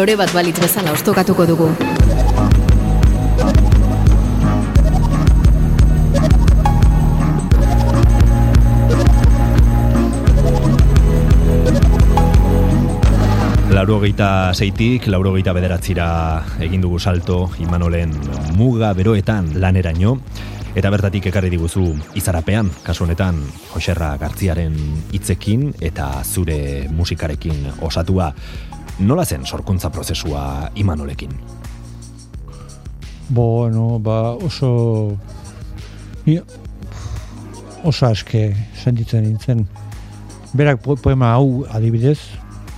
[0.00, 1.66] Lore bat balitz bezala ostokatuko dugu.
[13.76, 16.08] Laurogeita zeitik, laurogeita bederatzira
[16.64, 18.16] egin dugu salto Imanolen
[18.56, 20.16] muga beroetan laneraino,
[20.72, 21.84] eta bertatik ekarri diguzu
[22.16, 24.80] izarapean, kasu honetan Joserra Gartziaren
[25.12, 28.32] hitzekin eta zure musikarekin osatua.
[29.00, 31.30] Nola zen sorkuntza prozesua Imanolekin?
[33.30, 35.16] Bueno, ba, oso...
[36.26, 36.36] Ni,
[37.84, 39.64] oso aske sentitzen nintzen.
[40.52, 42.18] Berak po- poema hau adibidez,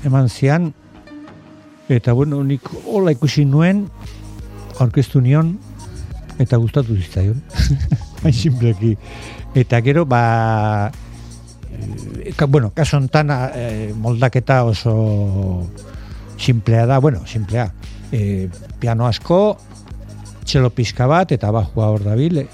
[0.06, 0.70] eman zian,
[1.90, 3.88] eta bueno, nik hola ikusi nuen,
[4.78, 5.56] aurkeztu nion,
[6.38, 7.40] eta gustatu zitzaion.
[8.22, 8.94] Hain simpleki.
[9.58, 10.92] Eta gero, ba,
[12.22, 15.66] eh, ka, bueno, kaso honetan eh, moldaketa oso
[16.36, 17.72] simplea da, bueno, simplea.
[18.12, 19.56] E, piano asko,
[20.44, 22.46] txelo pixka bat, eta bajua hor dabil, e,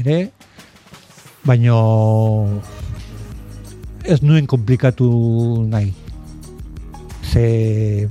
[0.00, 0.18] ere,
[1.46, 1.78] baino
[4.04, 5.08] ez nuen komplikatu
[5.68, 5.92] nahi.
[7.28, 8.08] Ze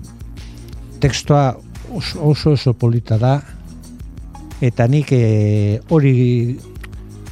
[1.02, 1.58] tekstua
[1.94, 3.40] oso, oso polita da,
[4.62, 6.58] eta nik e, hori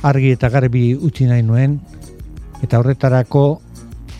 [0.06, 1.80] argi eta garbi utzi nahi nuen,
[2.66, 3.46] eta horretarako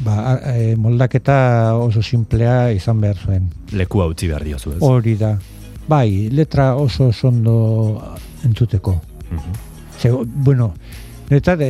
[0.06, 3.50] ba, e, moldaketa oso simplea izan behar zuen.
[3.74, 4.82] Lekua utzi behar diozu, ez?
[4.86, 5.36] Hori da.
[5.90, 7.58] Bai, letra oso oso ondo
[8.46, 8.96] entzuteko.
[9.32, 9.58] Mhm.
[10.00, 10.74] Ze, bueno,
[11.30, 11.70] eta de,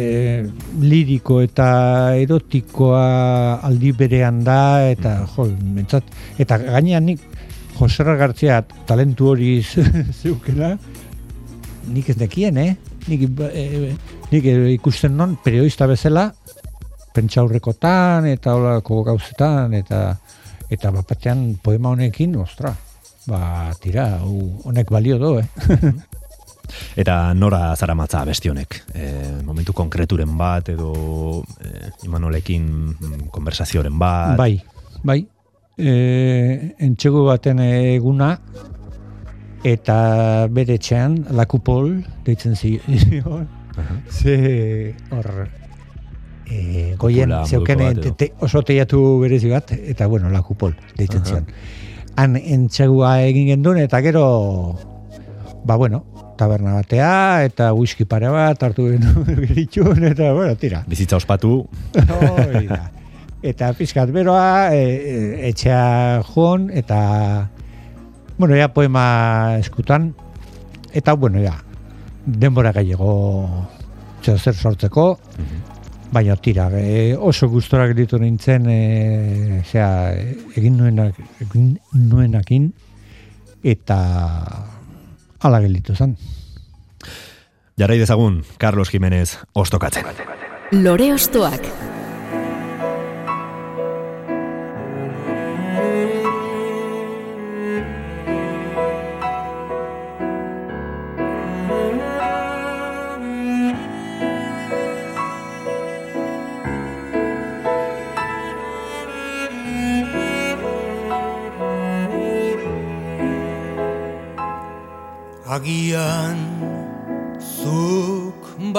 [0.81, 6.09] liriko eta erotikoa aldi berean da, eta jo, mentzat,
[6.41, 7.23] eta gainean nik
[7.75, 9.57] Joserra Gartzia talentu hori
[10.21, 10.75] zeukela,
[11.91, 12.75] nik ez nekien, eh?
[13.05, 13.91] Nik, eh,
[14.31, 16.31] nik eh, ikusten non periodista bezala,
[17.15, 20.17] pentsaurrekotan eta holako gauzetan, eta
[20.69, 22.73] eta bapatean poema honekin, ostra,
[23.29, 24.07] ba, tira,
[24.65, 25.47] honek balio do, eh?
[26.97, 28.77] Eta nora zaramatza besti honek?
[28.95, 29.07] E,
[29.45, 34.33] momentu konkreturen bat edo e, Imanolekin mm, konversazioren bat?
[34.39, 34.57] Bai,
[35.03, 35.19] bai.
[35.77, 35.93] E,
[36.87, 38.31] entxegu baten eguna
[39.65, 39.97] eta
[40.53, 41.91] bere etxean lakupol
[42.25, 43.45] deitzen zion.
[43.75, 43.99] Aha.
[44.17, 45.31] Ze hor
[46.49, 51.29] e, goien Kupula zeuken te, te, oso teiatu berezi bat eta bueno, lakupol deitzen Aha.
[51.29, 51.47] zion.
[52.15, 54.25] Han entxegua egin gendun eta gero
[55.65, 56.03] ba bueno,
[56.37, 60.83] taberna batea eta whisky pare bat hartu genuen eta bueno, tira.
[60.87, 62.91] Bizitza ospatu, da.
[63.45, 67.49] Eta pizkat beroa, e, e, etxea joan, eta,
[68.39, 70.15] bueno, ja poema eskutan,
[70.97, 71.59] eta, bueno, ja,
[72.25, 73.67] denbora gallego
[74.25, 75.19] zer sortzeko,
[76.15, 80.13] baina tira, e, oso gustorak ditu nintzen, e, zera,
[80.55, 82.69] egin nuenak, egin nuenakin,
[83.75, 83.97] eta
[85.45, 86.15] ala gelditu zen.
[87.77, 90.05] jarrai dezagun Carlos Jimenez ostokatzen.
[90.71, 91.94] Lore ostoak.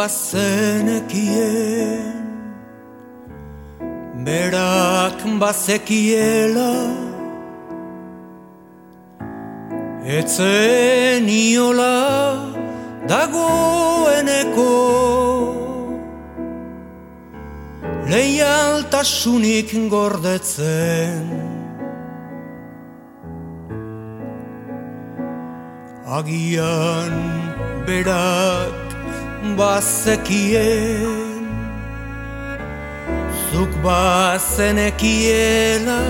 [0.07, 1.27] Bazenekien
[4.27, 6.75] Berak bazekiela
[10.19, 11.99] Etzen iola
[13.11, 14.75] dagoeneko
[18.07, 21.27] Leialtasunik gordetzen
[26.07, 27.15] Agian
[27.87, 28.86] berak
[29.55, 31.37] bazekien
[33.57, 36.01] Zuk bazenekiela.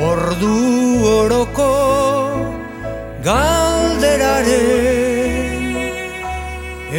[0.00, 1.74] Ordu oroko
[3.22, 4.46] galderaren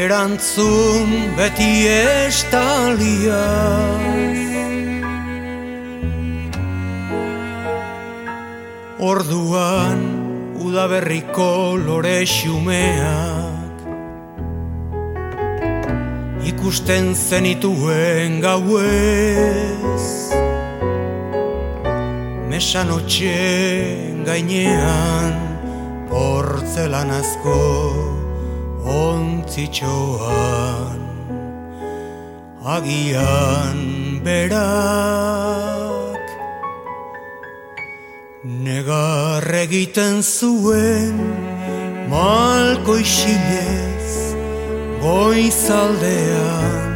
[0.04, 3.44] Erantzun beti estalia.
[9.12, 10.21] Orduan
[10.65, 13.78] udaberriko lore xumeak.
[16.52, 20.06] Ikusten zenituen gauez
[22.52, 25.34] Mesanotxe gainean
[26.10, 27.60] portzelanazko
[28.95, 31.00] ontzitxoan.
[32.76, 33.80] Agian
[34.26, 35.90] berak
[38.43, 41.13] negar egiten zuen
[42.10, 44.34] malko isilez
[45.01, 46.95] goizaldean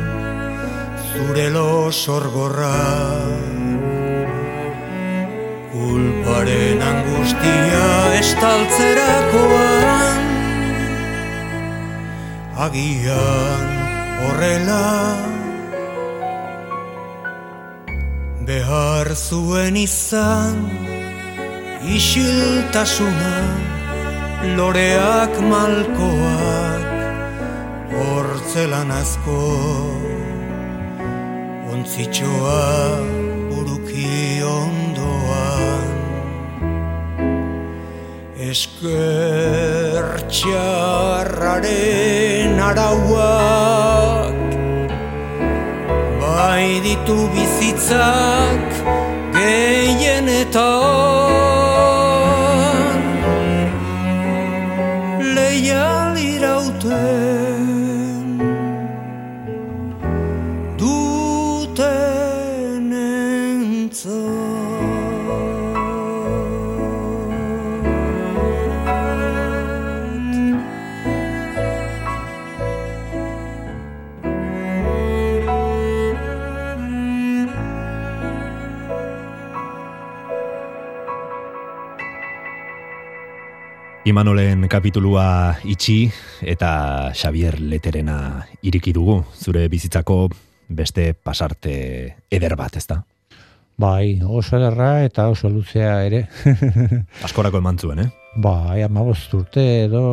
[1.12, 3.54] zure losorgorrak
[5.76, 7.86] Kulparen angustia
[8.18, 10.26] estaltzerakoan
[12.66, 13.70] Agian
[14.26, 14.90] horrela
[18.50, 20.95] Behar zuen izan
[21.86, 23.46] Isiltasuna
[24.58, 26.82] Loreak malkoak
[27.94, 29.38] Hortzelan asko
[31.70, 32.66] Ontzitxoa
[33.52, 35.94] buruki ondoan.
[38.50, 41.76] Esker txarraren
[42.70, 44.34] arauak
[46.24, 48.66] Bai ditu bizitzak
[49.38, 51.25] gehienetan
[84.06, 86.12] Imanolen kapitulua itxi
[86.46, 90.28] eta Xavier Leterena iriki dugu zure bizitzako
[90.70, 91.74] beste pasarte
[92.30, 93.00] eder bat, ezta?
[93.82, 96.28] Bai, oso ederra eta oso luzea ere.
[97.26, 98.12] Askorako eman zuen, eh?
[98.36, 100.04] bai, amabost urte edo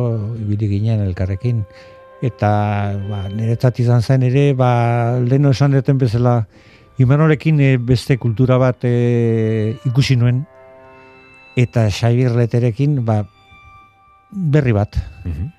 [0.41, 1.61] ibili ginen elkarrekin.
[2.25, 2.49] Eta
[3.11, 6.41] ba, niretzat izan zen ere, ba, leheno esan duten bezala,
[6.97, 10.43] Imanolekin eh, beste kultura bat eh, ikusi nuen,
[11.57, 13.23] eta Xavier Leterekin ba,
[14.33, 14.97] berri bat.
[15.23, 15.51] Mhm.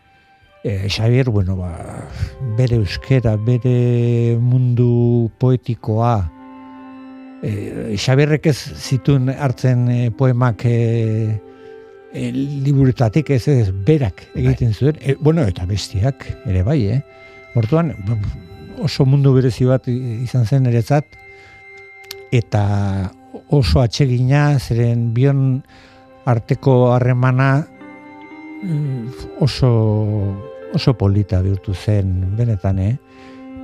[0.64, 2.08] E, Xavier, bueno, ba,
[2.56, 6.14] bere euskera, bere mundu poetikoa,
[7.44, 10.78] e, Xavierrek ez zituen hartzen e, poemak e,
[12.14, 17.02] e, liburetatik ez ez berak egiten zuen, e, bueno, eta bestiak ere bai, eh?
[17.54, 17.92] Hortuan,
[18.82, 21.06] oso mundu berezi bat izan zen eretzat,
[22.34, 22.64] eta
[23.54, 25.62] oso atsegina, zeren bion
[26.24, 27.73] arteko harremana mm,
[29.40, 29.70] oso
[30.74, 32.96] oso polita bihurtu zen benetan, eh?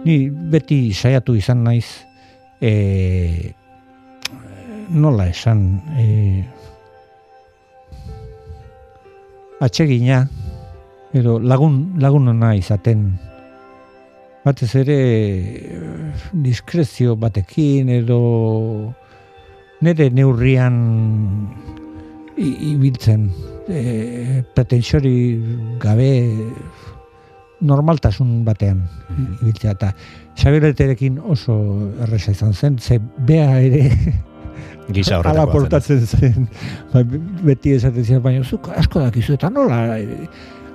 [0.05, 2.07] Ni beti saiatu izan naiz
[2.63, 3.53] e,
[4.91, 6.07] nola esan e,
[9.61, 10.23] atsegina
[11.13, 13.11] edo lagun lagun ona izaten
[14.45, 15.01] batez ere
[16.33, 18.21] diskrezio batekin edo
[19.85, 20.79] nire neurrian
[22.39, 23.29] ibiltzen
[23.69, 25.15] e, pretensori
[25.83, 26.11] gabe
[27.61, 28.83] normaltasun batean
[29.43, 29.93] ibiltzea eta
[30.41, 31.55] Xabireterekin oso
[32.01, 33.91] erresa izan zen, ze bea ere
[34.95, 35.37] Gisa zen.
[35.53, 36.49] portatzen zen.
[36.93, 37.03] Ba,
[37.45, 39.85] beti esaten ziren, baina zuk asko dakizu eta nola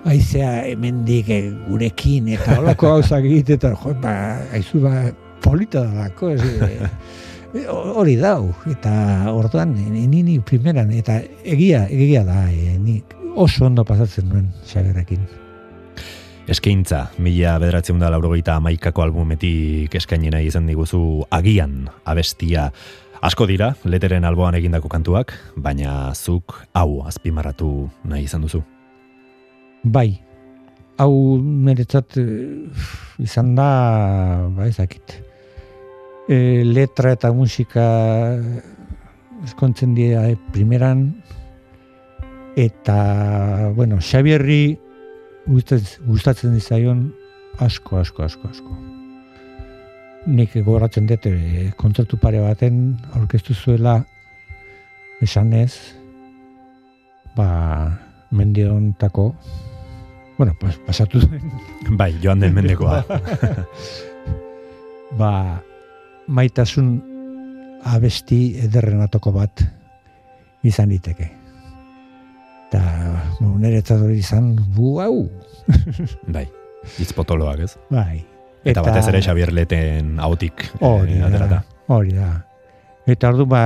[0.05, 4.15] aizea hemendik eh, gurekin eta holako gauzak egite eta jo, ba,
[4.53, 5.09] aizu ba,
[5.43, 6.29] polita dalako.
[6.35, 6.89] Ez, eh,
[7.63, 13.01] hori dau eta orduan ni ni primeran eta egia egia da eh, ni
[13.35, 15.23] oso ondo pasatzen nuen Xagerrekin.
[16.47, 22.69] Eskaintza, mila bederatzen da laurogeita amaikako albumetik eskainena izan diguzu agian abestia.
[23.25, 28.61] Asko dira, leteren alboan egindako kantuak, baina zuk hau azpimarratu nahi izan duzu.
[29.83, 30.19] Bai,
[31.01, 32.69] hau niretzat eh,
[33.25, 33.69] izan da,
[34.53, 35.17] ba ezakit,
[36.27, 37.85] e, letra eta musika
[39.45, 41.07] eskontzen dira e, primeran,
[42.55, 44.77] eta, bueno, Xabierri
[45.45, 47.11] gustatzen dizaion
[47.61, 48.77] asko, asko, asko, asko.
[50.25, 53.99] Nik gogoratzen dut e, kontzertu pare baten aurkeztu zuela.
[55.21, 55.71] Esanez
[57.37, 57.47] ba
[58.35, 59.29] mendiontako
[60.37, 61.51] bueno, pas, pasatu zen.
[61.95, 63.03] Bai, joan den mendekoa.
[65.19, 65.61] Ba
[66.27, 66.93] maitasun
[67.85, 69.65] abesti ederrenatoko bat
[70.65, 71.29] izan diteke
[72.65, 72.81] eta
[73.61, 75.27] niretzat hori izan bu hau
[76.35, 76.47] bai,
[77.01, 78.23] itzpotoloak ez bai
[78.65, 80.63] Eta, eta batez ere Xavier Leten autik.
[80.79, 81.59] Eh, hori da,
[81.93, 82.29] hori da.
[83.05, 83.61] Eta ordu ba,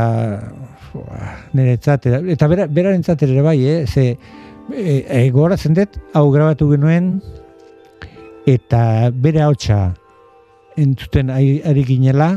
[1.55, 3.85] niretzat, eta bera, beraren ere bai, eh?
[3.87, 4.17] ze
[4.75, 7.21] e, e, gogoratzen dut, hau grabatu genuen,
[8.45, 9.93] eta bere hautsa
[10.79, 12.29] entzuten ari ginela,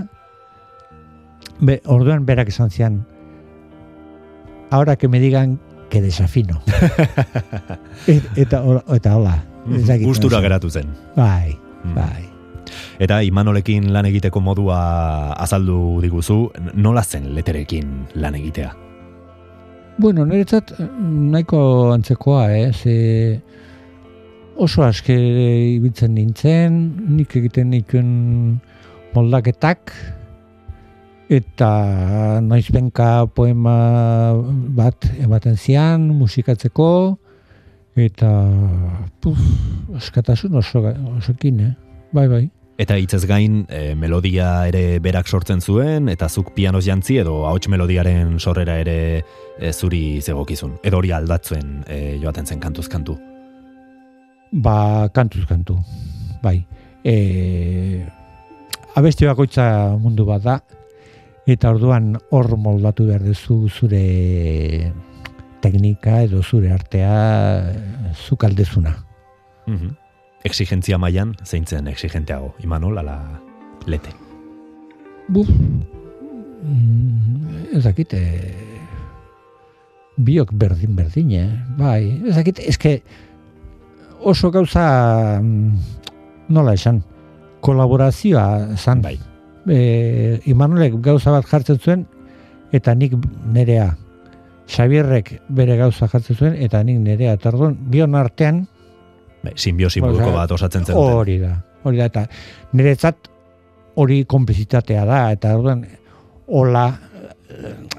[1.61, 3.07] be, orduan berak esan zian,
[4.71, 6.63] ahora que me digan que desafino.
[8.07, 8.63] et, eta,
[8.95, 9.39] eta hola.
[10.03, 10.89] Gustura geratu zen.
[11.15, 11.95] Bai, mm.
[11.95, 12.25] bai.
[13.03, 14.79] Eta Imanolekin lan egiteko modua
[15.43, 16.39] azaldu diguzu,
[16.75, 18.73] nola zen leterekin lan egitea?
[19.99, 22.73] Bueno, niretzat nahiko antzekoa, eh?
[22.73, 23.41] Ze
[24.57, 25.15] oso aske
[25.77, 26.79] ibiltzen nintzen,
[27.17, 28.11] nik egiten nituen
[29.15, 29.93] moldaketak,
[31.33, 31.71] eta
[32.45, 33.77] noizbenka poema
[34.77, 36.89] bat ematen zian, musikatzeko,
[37.97, 38.33] eta
[39.21, 39.41] puf,
[39.97, 40.85] askatasun oso,
[41.17, 41.73] osokin, eh?
[42.13, 42.45] Bai, bai.
[42.81, 47.69] Eta hitzez gain e, melodia ere berak sortzen zuen, eta zuk pianos jantzi edo hauts
[47.71, 48.97] melodiaren sorrera ere
[49.59, 50.79] e, zuri zegokizun.
[50.83, 53.19] Edo hori aldatzen e, joaten zen kantuz kantu.
[54.53, 55.79] Ba, kantuz kantu.
[56.43, 56.61] Bai.
[57.05, 58.05] E,
[58.95, 60.59] abesti bakoitza mundu bat da,
[61.49, 64.93] eta orduan hor moldatu behar duzu zure
[65.63, 67.17] teknika edo zure artea
[68.13, 68.95] zuk aldezuna.
[69.67, 70.03] Mm
[70.45, 73.17] exigentzia mailan zeintzen exigenteago, Imanol, ala
[73.87, 74.13] lete.
[75.33, 75.49] Buf,
[76.63, 78.15] mm, ez dakit,
[80.19, 81.51] biok berdin berdin, eh?
[81.79, 83.01] bai, ez dakit, eske
[84.25, 85.73] oso gauza mm,
[86.49, 87.03] nola esan,
[87.61, 89.03] kolaborazioa zan.
[89.03, 89.19] Bai.
[89.69, 92.07] E, Imanolek gauza bat jartzen zuen,
[92.73, 93.17] eta nik
[93.53, 93.93] nerea.
[94.73, 97.37] Xabierrek bere gauza jartzen zuen, eta nik nerea.
[97.39, 97.53] Eta
[97.91, 98.67] bion artean,
[99.43, 100.95] Bai, simbiosi moduko bat osatzen zen.
[100.95, 102.27] Hori da, hori da, eta
[102.79, 103.27] niretzat
[103.99, 105.83] hori konplizitatea da, eta orduan
[106.47, 106.87] hola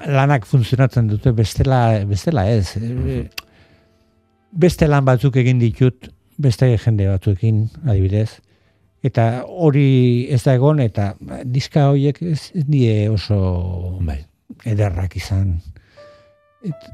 [0.06, 2.74] lanak funtzionatzen dute bestela, bestela ez.
[4.64, 6.08] Beste lan batzuk egin ditut,
[6.38, 8.40] beste jende batzuekin, adibidez.
[9.04, 11.12] Eta hori ez da egon, eta
[11.44, 14.22] diska horiek ez, ez die oso bai.
[14.64, 15.60] ederrak izan.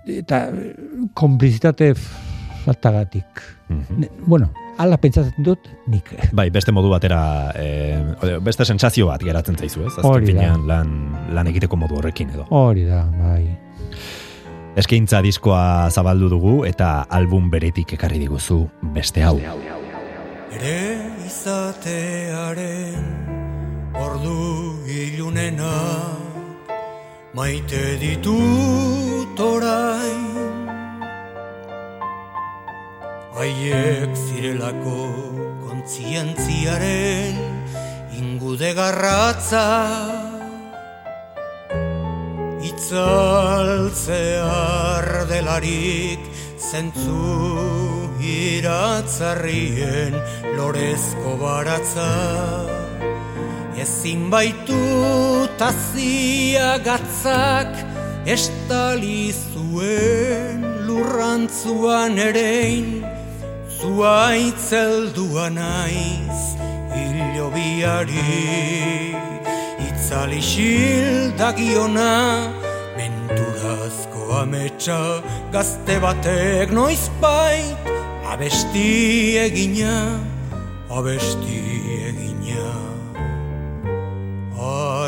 [0.07, 0.49] eta
[1.15, 1.95] konplizitate
[2.65, 3.43] faltagatik.
[3.69, 6.11] Mm Bueno, ala pentsatzen dut, nik.
[6.33, 9.95] Bai, beste modu batera, e, beste sensazio bat geratzen zaizu, ez?
[9.99, 10.95] Azken finean lan,
[11.35, 12.47] lan egiteko modu horrekin edo.
[12.51, 13.70] Hori da, bai.
[14.79, 18.61] Eskaintza diskoa zabaldu dugu eta album beretik ekarri diguzu
[18.95, 19.35] beste hau.
[20.55, 20.79] Ere
[21.27, 23.03] izatearen
[23.99, 24.37] ordu
[24.87, 25.75] ilunena
[27.35, 30.31] maite ditut orain
[33.41, 34.99] Haiek zirelako
[35.67, 37.39] kontzientziaren
[38.21, 40.30] ingude garratza
[42.61, 44.05] Itzaltzear
[45.31, 46.21] delarik
[46.61, 47.25] zentzu
[48.21, 50.15] iratzarrien
[50.59, 52.11] lorezko baratza.
[53.81, 54.77] Ezin baitu
[55.57, 57.73] tazia gatzak
[58.29, 63.01] estali zuen lurrantzuan erein.
[63.81, 66.41] Zuaitzeldua naiz
[66.93, 67.49] hilo
[70.11, 72.13] biari itzali xildagiona
[72.97, 77.77] menturazko ametsa gazte batek noiz bait
[78.27, 80.19] abesti egina
[80.91, 81.61] abesti
[82.09, 82.67] egina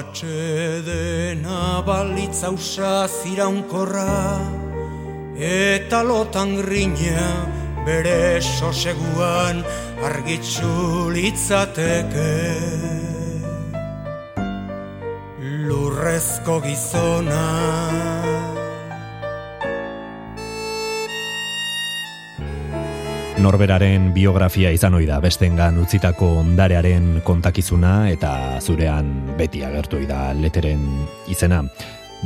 [0.03, 4.39] Atxedena balitza usa ziraunkorra
[5.37, 7.27] eta lotan grina
[7.85, 9.65] bere soseguan
[10.07, 13.02] argitzu litzateke.
[16.03, 17.41] Urrezko gizona
[23.39, 30.83] Norberaren biografia izan oida bestengan utzitako ondarearen kontakizuna eta zurean beti agertu da leteren
[31.31, 31.63] izena.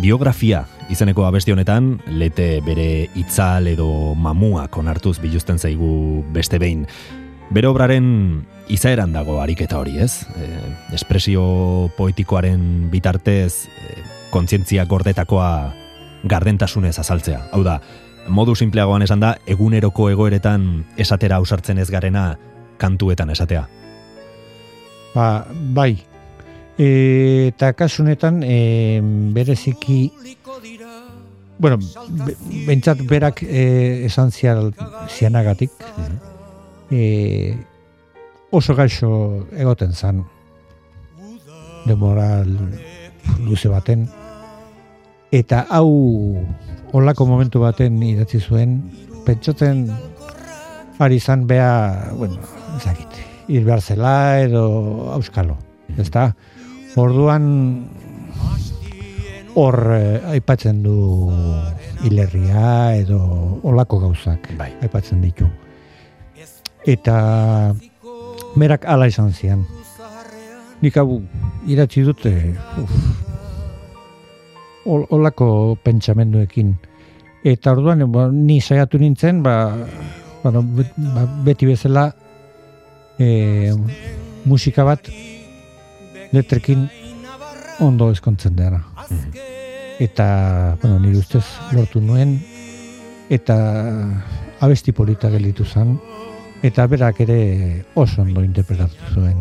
[0.00, 6.88] Biografia izeneko abesti honetan, lete bere itzal edo mamuak onartuz biluzten zaigu beste behin.
[7.50, 8.06] Bere obraren
[8.68, 10.26] izaeran dago ariketa hori, ez?
[10.34, 10.48] E,
[10.96, 11.44] espresio
[11.96, 14.00] poetikoaren bitartez, e,
[14.34, 15.72] kontzientzia gordetakoa
[16.26, 17.44] gardentasunez azaltzea.
[17.54, 17.78] Hau da,
[18.28, 22.32] modu simpleagoan esan da, eguneroko egoeretan esatera ausartzen ez garena
[22.82, 23.66] kantuetan esatea.
[25.14, 25.92] Ba, bai.
[26.76, 29.00] E, eta kasunetan, e,
[29.32, 30.00] bereziki,
[31.58, 31.78] bueno,
[32.66, 35.70] bentsat berak e, esan zianagatik,
[36.90, 37.56] e,
[38.50, 40.24] oso gaixo egoten zan,
[41.86, 42.50] demoral
[43.44, 44.06] luze baten,
[45.34, 46.38] eta hau
[46.96, 48.78] olako momentu baten idatzi zuen,
[49.26, 49.86] pentsatzen
[50.98, 52.40] ari izan bea, bueno,
[52.78, 55.58] ezakit, hil behar zela edo auskalo,
[55.98, 56.30] ez da?
[56.96, 57.44] Orduan
[59.56, 60.96] hor eh, aipatzen du
[62.04, 63.20] hilerria edo
[63.64, 64.70] olako gauzak Bai.
[64.84, 65.48] aipatzen ditu.
[66.86, 67.74] Eta
[68.56, 69.64] merak ala izan zian.
[70.82, 71.20] Nik hau
[71.66, 72.32] idatzi dute,
[72.82, 72.92] uf,
[74.86, 76.74] ol- olako pentsamenduekin.
[77.46, 79.74] Eta orduan, ba, ni saiatu nintzen, ba,
[80.42, 82.10] bueno, ba, beti bezala
[83.18, 83.72] e,
[84.44, 85.08] musika bat
[86.32, 86.86] letrekin
[87.80, 88.80] ondo eskontzen dara.
[89.98, 92.36] Eta, bueno, nire ustez lortu nuen,
[93.30, 93.56] eta
[94.60, 95.96] abesti polita gelditu zen,
[96.62, 99.38] eta berak ere oso ondo interpretatu zuen.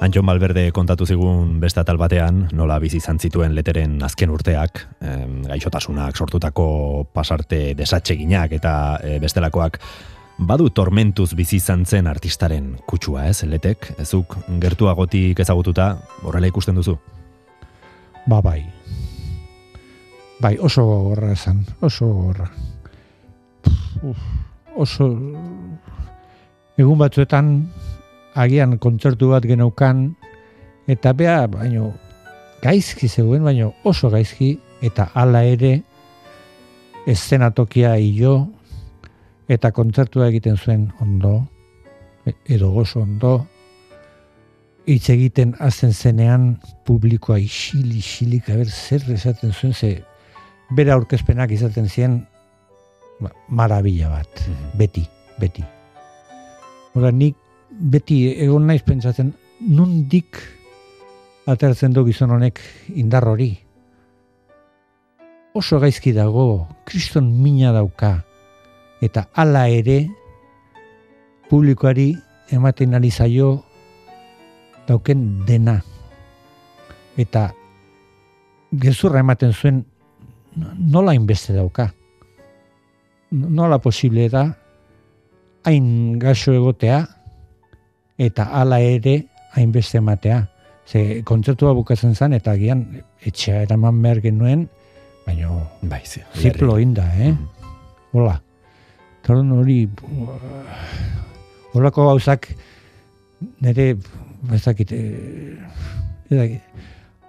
[0.00, 5.40] Antxon Malberde kontatu zigun beste atal batean, nola bizi izan zituen leteren azken urteak, em,
[5.48, 9.80] gaixotasunak sortutako pasarte desatseginak eta e, bestelakoak,
[10.36, 13.94] badu tormentuz bizi izan zen artistaren kutsua, ez, letek?
[13.98, 16.98] Ezuk gertuagotik ezagututa, horrela ikusten duzu?
[18.26, 18.60] Ba, bai.
[20.42, 22.50] Bai, oso gogorra esan, oso gogorra.
[24.02, 24.18] Uf,
[24.76, 25.08] oso...
[26.76, 27.46] Egun batzuetan,
[28.36, 30.10] agian kontzertu bat genaukan,
[30.92, 31.94] eta bea, baino,
[32.60, 34.50] gaizki zegoen, baino oso gaizki,
[34.84, 35.78] eta hala ere,
[37.08, 38.36] eszenatokia hilo,
[39.48, 41.38] eta kontzertua egiten zuen ondo,
[42.44, 43.38] edo oso ondo,
[44.86, 46.44] hitz egiten hasten zenean
[46.86, 49.90] publikoa isili isilik aber zer esaten zuen ze
[50.70, 52.20] bere aurkezpenak izaten zien
[53.20, 54.44] ba, marabila bat
[54.78, 55.04] beti
[55.40, 55.64] beti
[56.96, 57.36] Hora, nik
[57.68, 60.40] beti egon naiz pentsatzen nundik
[61.46, 62.60] atertzen du gizon honek
[62.96, 63.50] indar hori
[65.56, 68.24] oso gaizki dago kriston mina dauka
[69.04, 70.06] eta hala ere
[71.48, 72.14] publikoari
[72.50, 73.62] ematen ari zaio
[74.86, 75.80] dauken dena.
[77.16, 77.50] Eta
[78.70, 79.84] gezurra ematen zuen
[80.56, 81.90] nola inbeste dauka.
[83.30, 84.44] Nola posible da
[85.66, 87.00] hain gaxo egotea
[88.22, 90.46] eta hala ere hainbeste ematea.
[90.86, 92.84] Ze kontzertua bukatzen zen eta agian
[93.26, 94.68] etxea eraman behar genuen,
[95.26, 95.48] baina
[95.82, 96.22] Bai, zi.
[96.34, 97.34] ziplo inda, eh?
[98.12, 98.40] Hola.
[99.20, 99.88] Eta orduan hori,
[101.74, 102.46] horako gauzak
[103.60, 103.96] nire,
[104.46, 104.94] bezakit,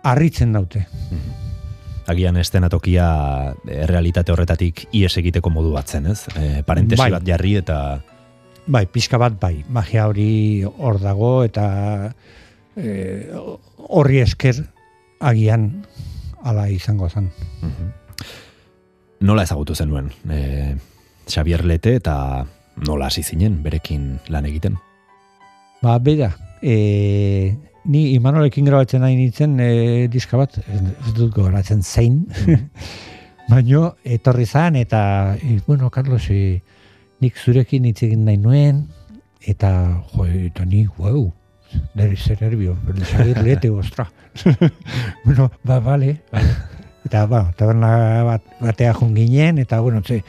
[0.04, 0.86] harritzen daute.
[2.08, 3.08] Agian estenatokia
[3.68, 6.22] e, realitate horretatik ies egiteko modu bat zen, ez?
[6.36, 7.12] E, parentesi Bai.
[7.18, 7.80] bat jarri eta
[8.68, 12.12] Bai, pixka bat bai, magia hori hor dago eta
[12.76, 13.32] eh,
[13.88, 14.60] horri esker
[15.24, 15.86] agian
[16.43, 17.32] ala izango zen.
[19.20, 20.76] nola ezagutu zenuen e,
[21.28, 22.45] Xavier Lete eta
[22.86, 24.78] nola hasi zinen berekin lan egiten.
[25.82, 27.55] Ba, bera, e,
[27.88, 29.72] ni Imanolekin grabatzen nahi nintzen e,
[30.12, 30.82] diska bat, ez,
[31.16, 32.26] dut gogoratzen zein,
[33.52, 35.02] baino etorri zan eta,
[35.40, 36.60] e, bueno, Carlos, e,
[37.24, 38.84] nik zurekin hitz egin nahi nuen,
[39.48, 39.72] eta,
[40.12, 41.24] jo, eta ni, wow,
[41.96, 42.76] nire zer nervio,
[43.44, 44.10] Lete, ostra.
[45.26, 46.22] bueno, ba, vale.
[47.08, 50.22] Eta, ba, taberna bat, batea jun ginen, eta, bueno, ze,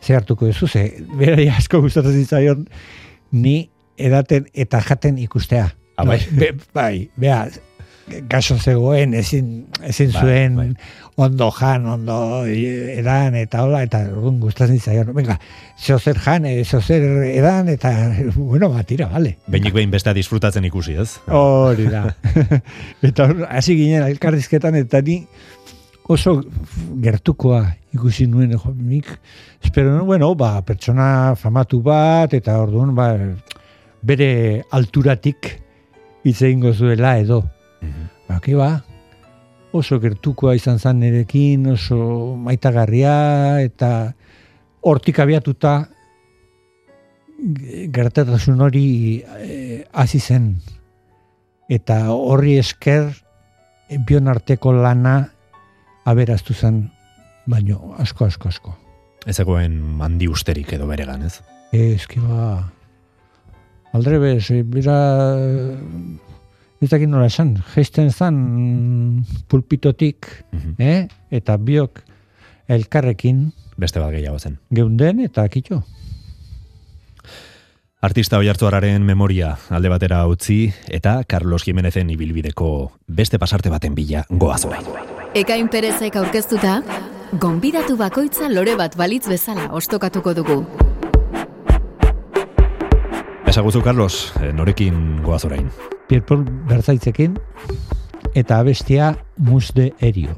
[0.00, 0.86] ze hartuko duzu, ze,
[1.18, 2.64] berari asko gustatzen zitzaion,
[3.32, 3.58] ni
[3.98, 5.68] edaten eta jaten ikustea.
[6.00, 6.20] Ah, bai?
[6.32, 7.44] be, bai, bea,
[8.28, 10.68] gaso zegoen, ezin, ezin Bai, zuen bai.
[11.16, 15.38] ondo jan, ondo edan, eta hola, eta orduan gustatzen zaion, venga,
[15.78, 17.92] zeo jan, eh, zeo edan, eta,
[18.34, 19.36] bueno, ba, tira, vale.
[19.46, 21.20] Beinik behin bestea disfrutatzen ikusi, ez?
[21.28, 22.08] Hori da.
[23.08, 25.24] eta hasi ginen elkarrizketan, eta ni
[26.10, 26.40] oso
[27.02, 29.06] gertukoa ikusi nuen, jo, nik,
[29.62, 33.12] espero bueno, ba, pertsona famatu bat, eta orduan, ba,
[34.02, 35.60] bere alturatik
[36.24, 37.42] hitz egingo zuela edo.
[38.28, 38.82] Ba, ke ba,
[39.72, 44.12] oso gertukoa izan zen nerekin, oso maitagarria, eta
[44.82, 45.88] hortik abiatuta
[47.38, 50.54] ge- gertatasun hori eh, hasi zen.
[51.70, 53.10] Eta horri esker
[54.06, 55.30] bion arteko lana
[56.04, 56.84] aberaztu zen,
[57.46, 58.74] baino asko, asko, asko.
[59.26, 61.40] Ez egoen handi usterik edo beregan, ez?
[61.76, 62.70] Ez ki ba,
[63.92, 64.96] aldrebez, e, bera,
[66.80, 70.74] ez dakit nola esan, geisten zen mm, pulpitotik, Mhm.
[70.78, 71.08] eh?
[71.30, 72.02] eta biok
[72.68, 74.58] elkarrekin Beste bat gehiago zen.
[74.70, 75.82] geunden eta kitxo.
[78.00, 84.64] Artista oiartzuararen memoria alde batera utzi eta Carlos Jimenezen ibilbideko beste pasarte baten bila goaz
[84.64, 84.86] orain.
[85.34, 86.82] Ekain Perezek aurkeztuta,
[87.40, 90.64] gonbidatu bakoitza lore bat balitz bezala ostokatuko dugu.
[93.50, 95.66] Esaguzu, Carlos, eh, norekin goaz orain.
[96.06, 97.32] Pierpol berzaitzekin
[98.38, 99.08] eta abestia
[99.42, 100.36] musde erio.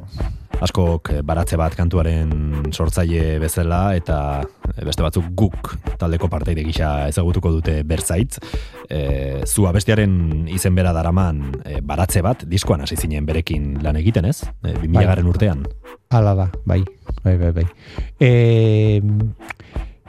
[0.65, 2.33] Askok eh, baratze bat kantuaren
[2.73, 8.41] sortzaile bezala eta eh, beste batzuk guk taldeko parteide gisa ezagutuko dute bertzaitz.
[8.89, 14.25] E, zu abestiaren izen bera daraman eh, baratze bat, diskoan hasi zinen berekin lan egiten
[14.33, 14.39] ez?
[14.65, 15.29] E, 2000 Bai.
[15.37, 15.67] urtean.
[16.09, 16.81] Hala da, bai,
[17.21, 17.69] bai, bai, bai.
[18.17, 18.33] E,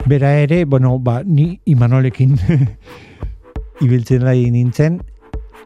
[0.05, 2.37] bera ere, bueno, ba, ni Imanolekin
[3.85, 4.99] ibiltzen lai nintzen,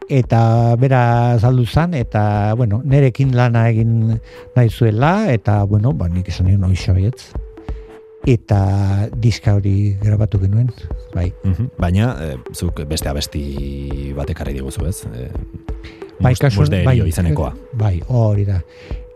[0.08, 4.18] eta bera saldu zan, eta, bueno, nerekin lana egin
[4.56, 7.32] nahi zuela, eta, bueno, ba, nik esan nion oixo baietz.
[8.28, 10.68] Eta diska hori grabatu genuen,
[11.14, 11.30] bai.
[11.44, 11.70] Mhm.
[11.80, 15.04] Baina, e, zuk beste abesti bat ekarri diguzu ez?
[15.06, 15.30] E,
[16.18, 17.52] Bai, kasuan, bai, izanekoa.
[17.78, 18.58] Bai, hori da.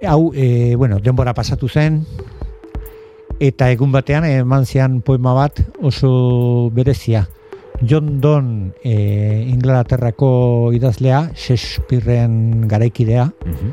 [0.07, 2.05] Hau, e, bueno, denbora pasatu zen,
[3.43, 7.27] eta egun batean eman zian poema bat oso berezia.
[7.83, 13.73] John Donne e, Inglaterrako idazlea, Shakespearean garaikidea, Mhm.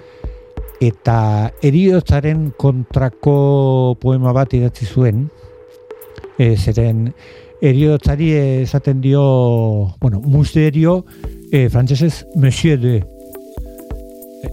[0.82, 5.30] eta eriotzaren kontrako poema bat idatzi zuen,
[6.40, 7.14] e, zeren
[7.62, 8.32] eriotzari
[8.64, 11.06] esaten dio, bueno, musterio,
[11.52, 13.04] e, frantsesez, monsieur de,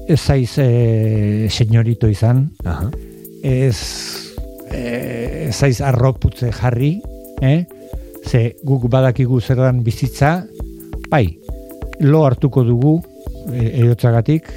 [0.09, 2.91] ez zaiz e, senyorito izan, Aha.
[3.43, 4.26] ez,
[4.73, 6.97] e, zaiz arroputze jarri,
[7.43, 7.65] eh?
[8.27, 10.47] ze guk badakigu zerdan bizitza,
[11.11, 11.39] bai,
[12.01, 12.99] lo hartuko dugu
[13.53, 14.51] e, erotzagatik,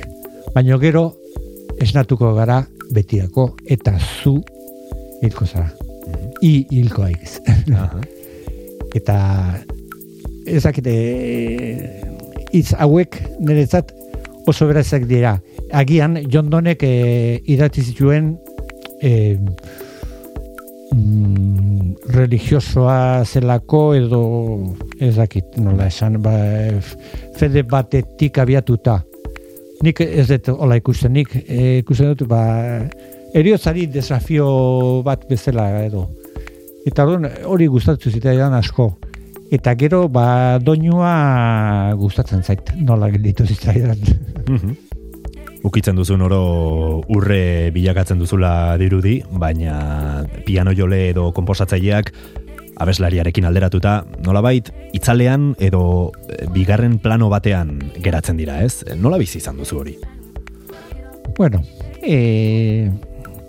[0.55, 1.14] baino gero
[1.80, 4.39] esnatuko gara betirako, eta zu
[5.22, 5.70] hilko zara.
[6.41, 7.38] I hilko aiz.
[8.97, 9.16] Eta
[10.49, 10.93] ez dakite
[12.49, 13.91] hitz hauek niretzat
[14.49, 15.38] oso berazak dira.
[15.72, 16.93] Agian John Donek e,
[17.53, 18.32] idatzi zituen
[19.03, 19.38] e,
[20.93, 24.21] mm, religiosoa zelako edo
[24.99, 26.33] ez dakit nola esan ba,
[27.37, 28.99] fede batetik abiatuta.
[29.85, 32.41] Nik ez dut hola ikusten, nik e, ikusten dut ba,
[33.33, 34.49] eriotzari desafio
[35.05, 36.07] bat bezala edo.
[36.87, 38.91] Eta orduan hori gustatu zitzaidan asko.
[39.51, 44.05] Eta gero ba doinua gustatzen zait, nola gelditu zitzaidan.
[45.60, 45.68] Mhm.
[45.68, 52.14] Ukitzen duzun oro urre bilakatzen duzula dirudi, baina piano jole edo komposatzaileak
[52.80, 58.86] abeslariarekin alderatuta, nolabait itzalean edo eh, bigarren plano batean geratzen dira, ez?
[58.95, 59.97] Nola bizi izan duzu hori?
[61.39, 61.64] bueno,
[62.01, 62.91] e,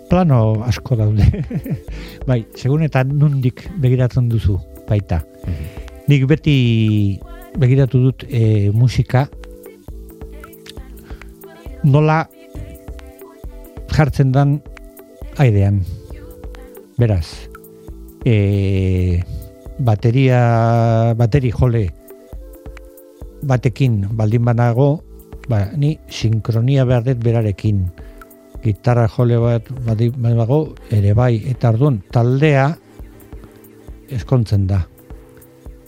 [0.09, 1.25] plano asko daude.
[2.29, 4.55] bai, segun eta nundik begiratzen duzu
[4.87, 5.21] baita.
[6.07, 6.55] Nik beti
[7.59, 9.25] begiratu dut e, musika
[11.83, 12.29] nola
[13.91, 14.61] jartzen dan
[15.37, 15.81] airean.
[16.97, 17.49] Beraz,
[18.25, 19.23] e,
[19.79, 21.89] bateria, bateri jole
[23.41, 25.01] batekin baldin banago,
[25.49, 27.89] ba, ni sinkronia behar dut berarekin.
[28.61, 32.77] Gitarra jole bat badi- badago, ere bai, eta orduan taldea
[34.09, 34.85] eskontzen da.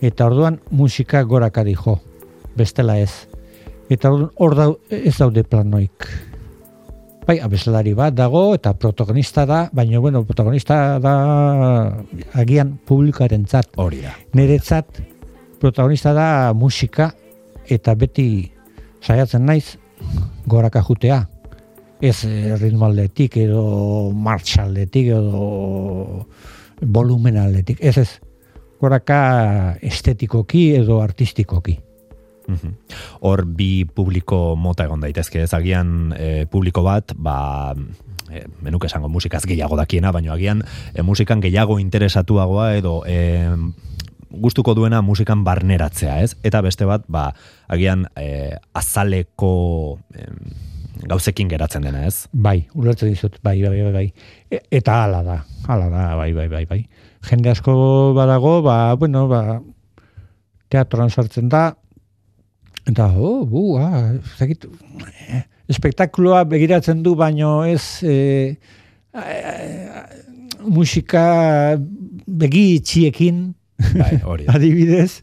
[0.01, 1.99] Eta orduan musika goraka dijo,
[2.57, 3.27] bestela ez.
[3.91, 6.07] Eta hor dau, ez daude planoik.
[7.23, 11.13] Bai, abeslari bat dago eta protagonista da, baina bueno, protagonista da
[12.35, 13.69] agian publikaren zat.
[13.79, 14.11] Hori da.
[14.35, 14.99] Niretzat
[15.63, 17.13] protagonista da musika
[17.71, 18.51] eta beti
[18.99, 19.77] saiatzen naiz
[20.47, 21.21] goraka jutea.
[22.03, 23.63] Ez e, ritmo aldetik edo
[24.11, 26.27] martxa aldetik edo
[26.81, 27.79] volumen aldetik.
[27.79, 28.09] Ez ez,
[28.83, 31.77] goraka estetikoki edo artistikoki.
[32.53, 32.73] Mhm.
[33.21, 37.73] Hor bi publiko mota egon daitezke, ez agian e, publiko bat, ba,
[38.31, 43.51] e, menuk esango musikaz gehiago dakiena, baina agian e, musikan gehiago interesatuagoa edo e,
[44.33, 46.35] gustuko duena musikan barneratzea, ez?
[46.43, 47.31] Eta beste bat, ba,
[47.69, 50.27] agian e, azaleko e,
[51.09, 52.27] gauzekin geratzen dena, ez?
[52.33, 54.07] Bai, ulertzen dizut, bai, bai, bai, bai.
[54.49, 55.37] E, eta hala da,
[55.67, 56.81] hala da, bai, bai, bai, bai.
[57.29, 57.75] Jende asko
[58.17, 59.61] badago, ba, bueno, ba,
[60.73, 61.75] teatroan sartzen da,
[62.83, 64.65] Eta, oh, bu, ah, zakit,
[65.31, 68.57] eh, espektakuloa begiratzen du, baino ez eh,
[69.15, 70.01] eh,
[70.67, 71.77] musika
[72.27, 73.45] begi itxiekin,
[73.95, 74.19] bai,
[74.55, 75.21] adibidez,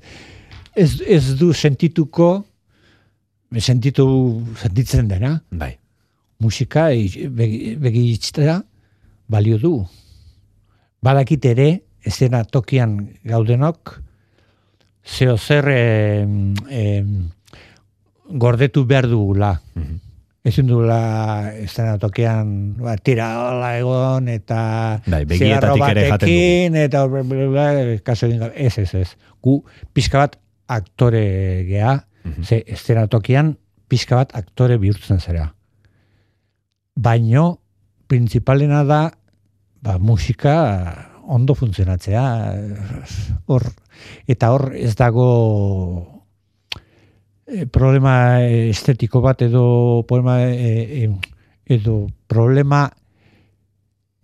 [0.72, 2.30] ez, ez du sentituko,
[3.58, 4.06] sentitu,
[4.62, 5.74] sentitzen dena, bai.
[6.40, 8.18] musika begi, begi
[9.28, 9.74] balio du.
[11.04, 11.68] Badakit ere,
[12.04, 14.00] ezena tokian gaudenok,
[15.04, 15.68] zeo zer
[18.32, 19.60] gordetu behar dugula.
[19.74, 19.98] Mm -hmm.
[20.44, 21.52] Ezin dugula
[22.00, 27.08] tokean ba, tira hola egon eta bai, ere jaten eta
[28.02, 29.16] kaso ez, ez, ez.
[29.42, 32.44] Gu pixka bat aktore gea, mm -hmm.
[32.44, 33.58] ze estenatokian
[33.88, 35.54] pixka bat aktore bihurtzen zera.
[36.94, 37.60] Baino,
[38.06, 39.12] principalena da
[39.82, 42.24] ba, musika ondo funtzionatzea.
[43.46, 43.66] Hor,
[44.26, 46.09] eta hor ez dago
[47.72, 51.10] problema estetiko bat edo problema e,
[51.66, 52.90] edo problema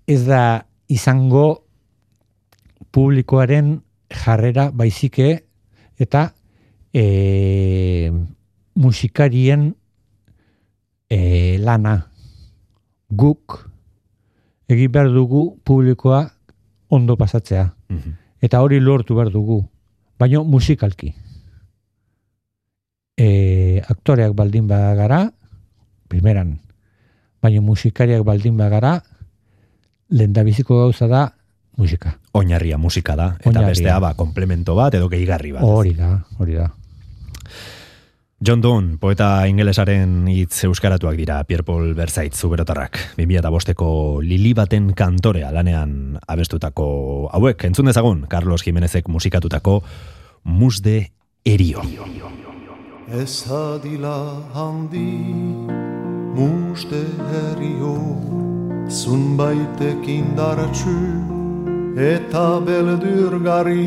[0.06, 1.64] ez da izango
[2.94, 5.28] publikoaren jarrera baizike
[5.98, 6.28] eta
[6.94, 8.12] e,
[8.74, 9.72] musikarien
[11.10, 11.96] e, lana
[13.10, 13.58] guk
[14.68, 16.26] egin behar dugu publikoa
[16.90, 17.74] ondo pasatzea.
[17.88, 18.10] Mhm.
[18.42, 19.64] Eta hori lortu behar dugu.
[20.18, 21.14] Baina musikalki
[23.16, 25.32] e, aktoreak baldin bagara,
[26.08, 26.58] primeran,
[27.42, 29.02] baina musikariak baldin bagara,
[30.08, 31.32] lehen gauza da
[31.76, 32.18] musika.
[32.32, 33.68] Oinarria musika da, eta Oinarria.
[33.68, 35.62] bestea ba, komplemento bat edo gehigarri bat.
[35.62, 36.70] Hori da, hori da.
[38.38, 42.98] John Donne, poeta ingelesaren hitz euskaratuak dira, Pierre Paul Berzaitz, zuberotarrak.
[43.16, 47.64] 2005 bosteko lili baten kantorea lanean abestutako hauek.
[47.64, 49.82] Entzun dezagun, Carlos Jimenezek musikatutako
[50.44, 51.12] musde
[51.44, 51.80] erio.
[53.08, 55.22] Ez adila handi
[56.34, 58.18] muste herrio
[58.90, 61.22] Zunbaitek indartxu
[61.94, 63.86] eta beldurgarri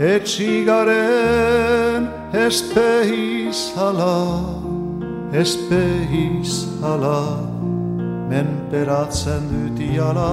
[0.00, 0.88] Etxigaren
[2.32, 4.40] espehiz hala,
[5.32, 7.36] espehiz hala
[8.32, 10.32] Menperatzen dutiala,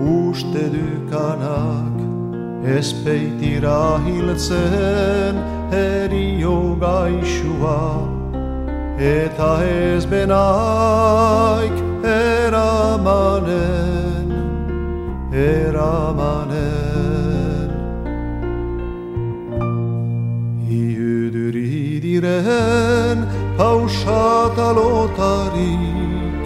[0.00, 2.07] uste dukanak
[2.64, 5.36] Espeitira hiltzen
[5.72, 8.02] erio gaixua
[8.98, 13.46] eta ez benaik eramanen
[15.32, 16.50] eramanen
[20.66, 23.18] iuduri diren
[23.56, 26.42] pausata lotarik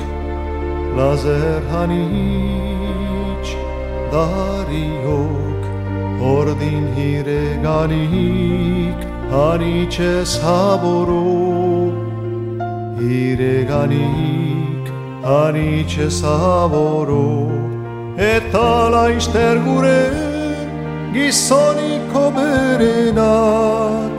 [0.99, 3.49] lazer hanitz
[4.13, 5.52] dariok
[6.23, 8.99] ordin hireganik
[9.33, 11.25] Anice saboro
[13.01, 14.85] Ireganik
[15.25, 17.51] Anice saboro
[18.17, 20.03] Eta laizter gure
[21.15, 24.13] Gizonik oberenak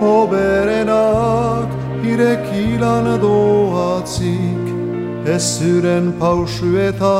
[0.00, 1.68] Oberenak
[2.04, 4.64] Irekilan doatzik.
[5.26, 7.16] Ez züren pausu eta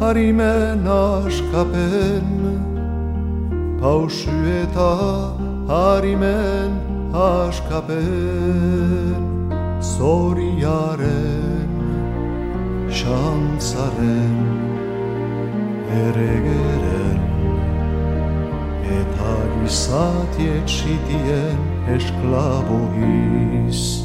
[0.00, 2.73] Harimen askapen
[3.80, 4.90] Pausu eta
[5.68, 6.72] harimen
[7.12, 8.00] askapen
[9.80, 11.70] zoriaren
[13.00, 14.38] xantzaren
[16.04, 17.20] eregeren
[19.00, 21.58] eta gizatiek sitien
[21.98, 24.03] esklabo gerla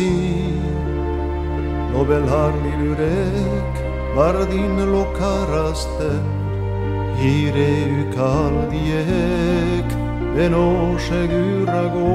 [0.00, 0.54] bizi
[1.92, 3.74] Nobelar nirurek
[4.16, 6.24] bardin lokarazten
[7.20, 7.72] Hire
[8.02, 9.88] ukaldiek
[10.36, 12.12] beno segurago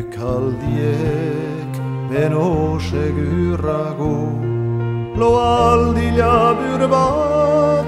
[0.00, 1.72] Ukaldiek
[2.10, 4.16] beno segurago
[5.18, 7.86] Lo aldi labur bat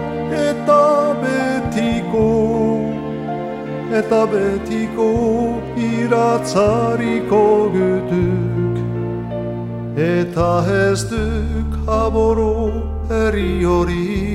[0.51, 2.27] eta betiko.
[4.01, 5.50] Eta betiko
[5.81, 8.77] iratzariko gutuk
[10.01, 12.53] Eta ez duk haboro
[13.11, 14.30] eri horik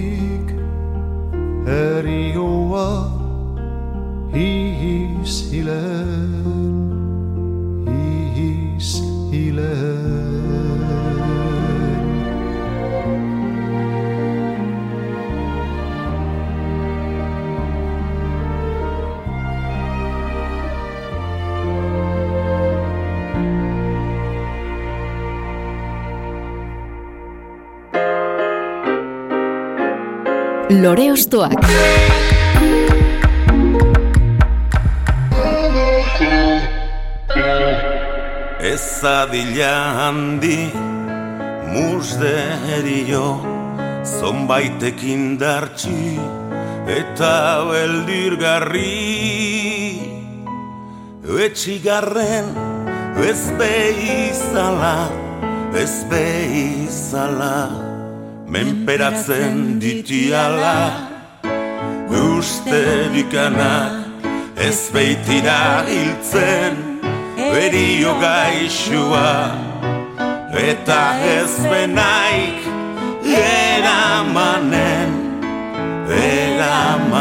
[30.86, 31.53] Lore Ostoak.
[38.61, 40.69] Ez adila handi
[41.73, 43.23] musderio
[44.05, 46.19] Zonbaitekin dartxi
[46.99, 47.33] eta
[47.71, 48.93] beldirgarri
[51.47, 52.53] Etxigarren
[53.25, 55.09] ez behizala,
[55.73, 57.84] ez behizala
[58.56, 60.80] Menperatzen ditiala
[62.08, 63.91] Uste dikanak
[64.56, 66.80] ez beitira hiltzen
[67.36, 69.34] Berio gaixua
[70.56, 71.01] Eta
[71.36, 72.64] ez benaik
[73.43, 75.12] Eramanen
[76.08, 77.14] Eramanen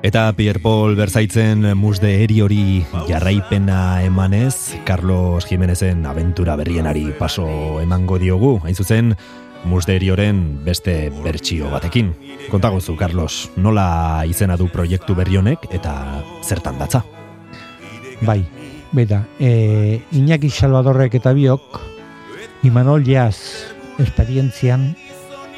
[0.00, 7.48] Eta Pierre Paul berzaitzen musde eri hori jarraipena emanez, Carlos Jimenezen aventura berrienari paso
[7.82, 9.16] emango diogu, hain zuzen,
[9.66, 12.12] musde eri horren beste bertsio batekin.
[12.48, 17.02] Kontagozu, Carlos, nola izena du proiektu berri honek eta zertan datza?
[18.22, 18.44] Bai,
[18.92, 21.82] beda, e, Iñaki Salvadorrek eta biok,
[22.70, 23.66] Imanol Jaz
[23.98, 24.92] esperientzian,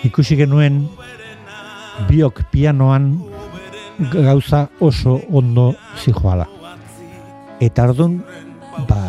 [0.08, 0.86] ikusi genuen
[2.08, 3.12] biok pianoan
[4.12, 6.46] gauza oso ondo zijoala.
[7.60, 8.22] Eta ardun,
[8.88, 9.00] ba,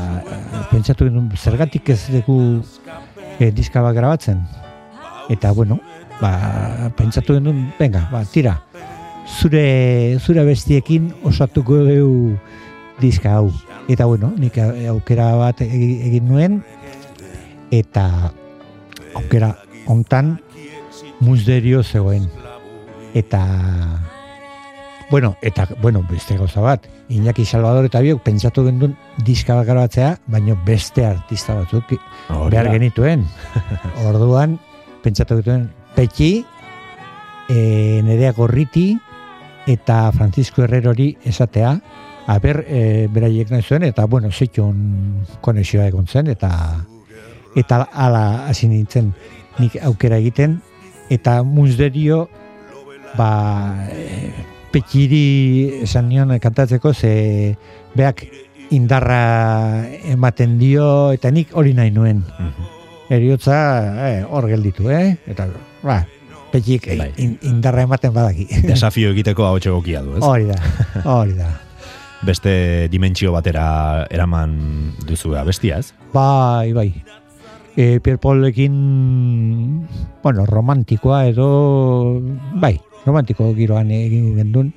[0.71, 2.61] pentsatu genuen, zergatik ez dugu
[3.39, 4.41] e, diska bat grabatzen.
[5.31, 5.79] Eta, bueno,
[6.19, 8.57] ba, pentsatu genuen, venga, ba, tira,
[9.39, 12.37] zure, zure bestiekin osatuko dugu
[12.99, 13.51] diska hau.
[13.87, 14.59] Eta, bueno, nik
[14.91, 16.61] aukera bat egi- egin nuen,
[17.71, 18.33] eta
[19.15, 19.55] aukera
[19.87, 20.39] hontan
[21.21, 22.27] musderio zegoen.
[23.13, 23.41] Eta
[25.11, 28.93] Bueno, eta, bueno, beste gauza bat, Iñaki Salvador eta biok pentsatu gendun
[29.27, 31.97] diska bat grabatzea, baino beste artista batzuk
[32.29, 33.25] Hori behar genituen.
[34.07, 34.55] Orduan,
[35.03, 35.65] pentsatu genituen
[35.97, 36.45] Petxi,
[37.49, 38.93] e, Nerea Gorriti
[39.67, 41.73] eta Francisco Herrerori esatea,
[42.31, 46.53] aber, e, beraiek nahi zuen, eta, bueno, zeitun konexioa egon zen, eta
[47.59, 49.11] eta ala hasi nintzen
[49.59, 50.61] nik aukera egiten,
[51.11, 52.29] eta musderio,
[53.19, 54.31] ba, e,
[54.71, 57.57] petxiri esan nion kantatzeko, ze
[57.95, 58.25] beak
[58.71, 62.23] indarra ematen dio, eta nik hori nahi nuen.
[62.23, 62.69] Mhm.
[63.11, 63.57] Eriotza
[64.07, 65.17] eh, hor gelditu, eh?
[65.27, 65.49] Eta,
[65.83, 66.05] ba,
[66.53, 67.09] petxik eh, Bai.
[67.19, 68.47] in, indarra ematen badaki.
[68.71, 70.23] Desafio egiteko hau egokia du, ez?
[70.23, 70.59] Hori da,
[71.03, 71.51] hori da.
[72.27, 74.53] Beste dimentsio batera eraman
[75.07, 75.91] duzu bestia, ez?
[76.13, 76.93] Bai, bai.
[77.75, 79.87] E, Pierre Paulekin,
[80.21, 82.21] bueno, romantikoa edo,
[82.61, 84.73] bai, romantiko giroan egin gendun.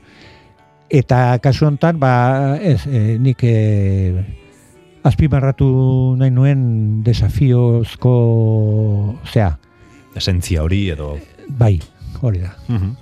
[0.91, 4.25] Eta kasu honetan, ba, ez, e, nik e,
[5.03, 5.69] azpimarratu
[6.21, 8.15] nahi nuen desafiozko,
[9.33, 9.55] zea,
[10.15, 11.17] Esentzia hori edo...
[11.49, 11.81] bai,
[12.23, 12.55] hori da.
[12.69, 12.95] Mhm.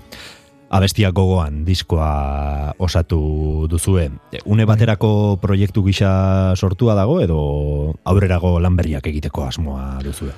[0.73, 4.07] Abestia gogoan diskoa osatu duzue.
[4.49, 7.41] Une baterako proiektu gisa sortua dago edo
[8.09, 10.33] aurrerago lan berriak egiteko asmoa duzue?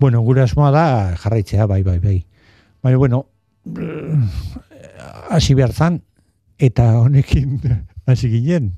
[0.00, 0.86] Bueno, gure asmoa da
[1.20, 2.16] jarraitzea, bai, bai, bai.
[2.80, 3.26] Baina, bueno,
[5.30, 6.00] hasi behar zan,
[6.58, 7.60] eta honekin
[8.06, 8.72] hasi ginen.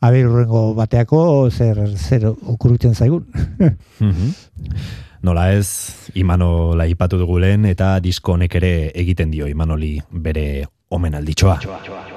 [0.00, 3.26] Aber, urrengo bateako zer, zer okurritzen zaigun.
[4.00, 4.34] Mhm.
[5.22, 11.56] Nola ez, Imanola ipatu dugu lehen eta disko honek ere egiten dio Imanoli bere omenalditxoa.
[11.66, 12.15] bat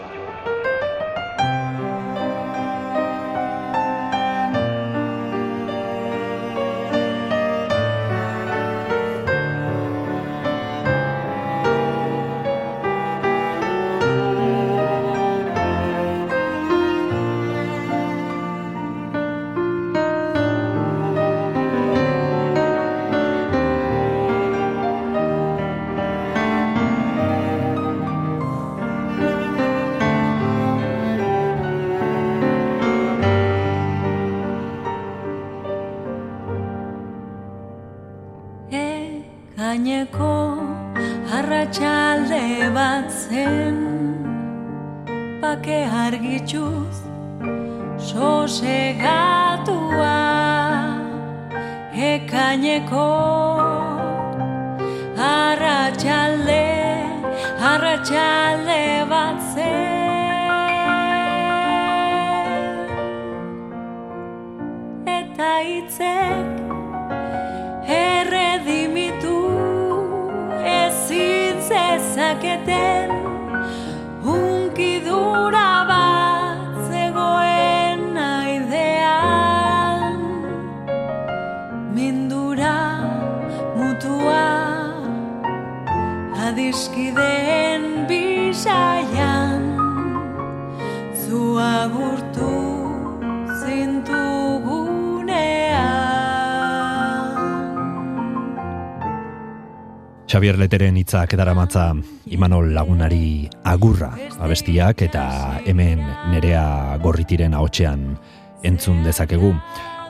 [100.60, 101.94] zintugunean Xavier Leteren hitzak edaramatza
[102.28, 106.00] Imanol lagunari agurra abestiak eta hemen
[106.32, 108.18] nerea gorritiren ahotsean
[108.64, 109.54] entzun dezakegu.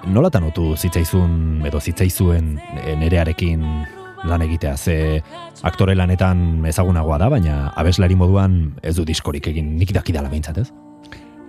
[0.08, 3.62] Nolatan otu zitzaizun edo zitzaizuen e, nerearekin
[4.26, 5.22] lan egitea ze
[5.62, 10.72] aktore lanetan ezagunagoa da, baina abeslari moduan ez du diskorik egin nik dakidala behintzat ez?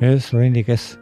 [0.01, 0.99] Ez, oraindik ez.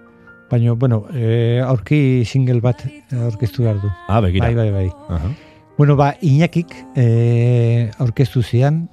[0.50, 3.90] Baina, bueno, e, aurki single bat aurkeztu behar du.
[4.08, 4.46] Ah, begira.
[4.46, 4.88] Bai, bai, bai.
[5.08, 5.47] Aha.
[5.78, 8.88] Bueno, ba, Iñakik e, aurkeztu zian.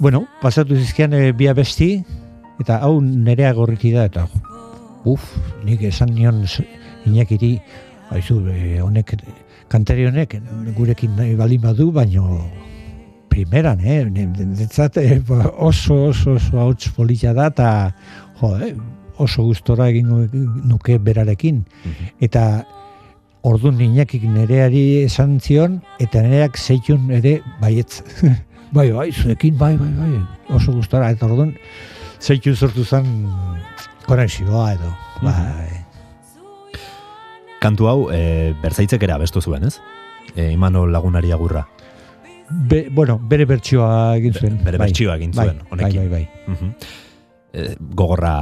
[0.00, 2.02] Bueno, pasatu zizkian e, bi abesti,
[2.58, 4.26] eta hau nerea gorriti da, eta
[5.06, 5.22] uf,
[5.62, 6.42] nik esan nion
[7.06, 7.52] Iñakiri,
[8.10, 9.14] haizu, e, honek,
[9.70, 10.34] kantari honek,
[10.74, 12.42] gurekin nahi baldin badu, baino
[13.30, 14.02] primeran, eh?
[14.10, 17.70] Netzat, eh, ba, oso, oso, oso hauts polita da, eta
[18.42, 18.74] jo, eh,
[19.22, 20.10] oso gustora egin
[20.66, 21.62] nuke berarekin.
[22.18, 22.64] Eta
[23.42, 28.02] ordun Iñakik nereari esan zion, eta nereak zeitun ere baietz.
[28.76, 30.22] bai, bai, zuekin, bai, bai, bai,
[30.54, 31.54] oso gustora, eta ordun
[32.22, 33.08] zeitun sortu zen
[34.06, 35.70] konexioa edo, bai.
[37.62, 39.76] Kantu hau e, bertzaitzek ere abestu zuen, ez?
[40.34, 41.66] E, Imanol lagunari agurra.
[42.50, 44.56] Be, bueno, bere bertsioa egin zuen.
[44.64, 44.88] Bere bai.
[44.88, 46.00] bertsioa egin Bai, zuen, honekin.
[46.00, 46.54] Bai, bai, bai.
[46.54, 46.72] Mhm.
[47.52, 48.34] E, gogorra,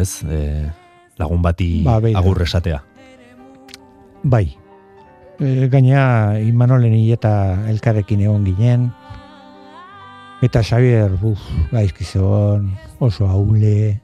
[0.00, 0.22] ez?
[0.24, 0.40] E,
[1.20, 2.18] lagun bati Ba, beira.
[2.20, 2.80] agur esatea.
[4.22, 4.56] Bai.
[5.40, 7.32] E, gainea, Imanolen eta
[7.68, 8.90] elkarrekin egon ginen.
[10.42, 14.00] Eta Xavier, buf, gaizki zegoen, oso haule.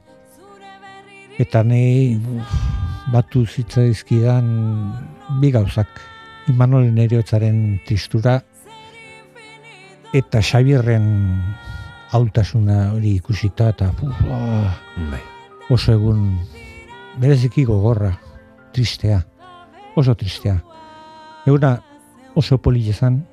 [1.39, 2.53] Eta nei, uf,
[3.11, 4.47] batu zitzaizkidan
[5.39, 5.89] bi gauzak.
[6.49, 8.39] Imanolen eriotzaren tristura
[10.13, 11.05] eta Xavierren
[12.09, 14.73] haultasuna hori ikusita eta uf, ah,
[15.11, 15.21] Bai.
[15.69, 16.39] oso egun
[17.21, 18.15] bereziki gogorra,
[18.73, 19.21] tristea,
[19.99, 20.57] oso tristea.
[21.45, 21.81] Eguna
[22.35, 23.25] oso polile zan,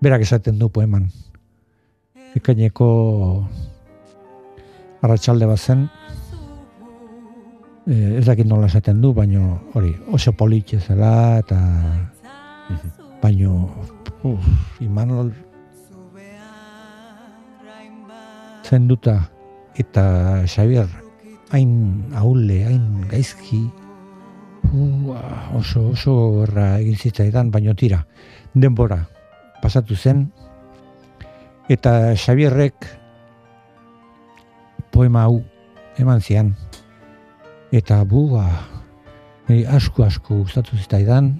[0.00, 1.10] berak esaten du poeman.
[2.36, 2.88] Ekaineko
[5.02, 5.88] arratsalde bat zen,
[7.86, 11.58] eh, ez dakit nola esaten du, baino hori, oso politxe zela, eta
[12.70, 12.90] Mhm.
[13.22, 13.68] baino,
[14.22, 14.44] uf,
[14.80, 15.34] Imanol
[18.62, 19.30] zenduta
[19.74, 20.86] eta Xavier
[21.50, 23.66] hain ahule, hain gaizki
[25.56, 28.04] oso oso erra egin zitzaidan, baino tira
[28.54, 29.06] denbora
[29.62, 30.30] pasatu zen.
[31.68, 32.74] Eta Xavierrek
[34.90, 35.42] poema hau
[35.98, 36.54] eman zian.
[37.72, 38.46] Eta bua
[39.48, 41.34] niri asko asko gustatu zitzaidan.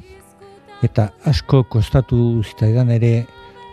[0.83, 3.27] Eta asko kostatu zitzaidan ere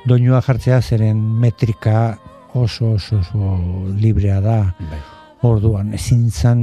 [0.08, 2.18] doinua jartzea zeren metrika
[2.54, 3.54] oso oso oso
[4.00, 4.60] librea da.
[4.80, 5.04] Bai.
[5.46, 6.62] orduan ezin zan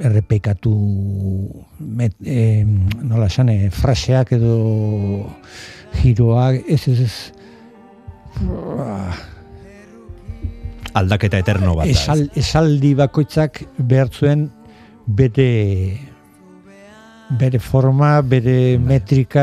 [0.00, 0.72] errepekatu
[1.78, 2.64] met, eh,
[3.02, 5.30] nola esan, eh, fraseak edo
[6.00, 7.14] giroak ez ez ez
[10.94, 11.90] Aldaketa eterno bat da.
[11.90, 14.48] esal, esaldi bakoitzak behar zuen
[15.06, 15.98] bere
[17.38, 19.42] bere forma, bere metrika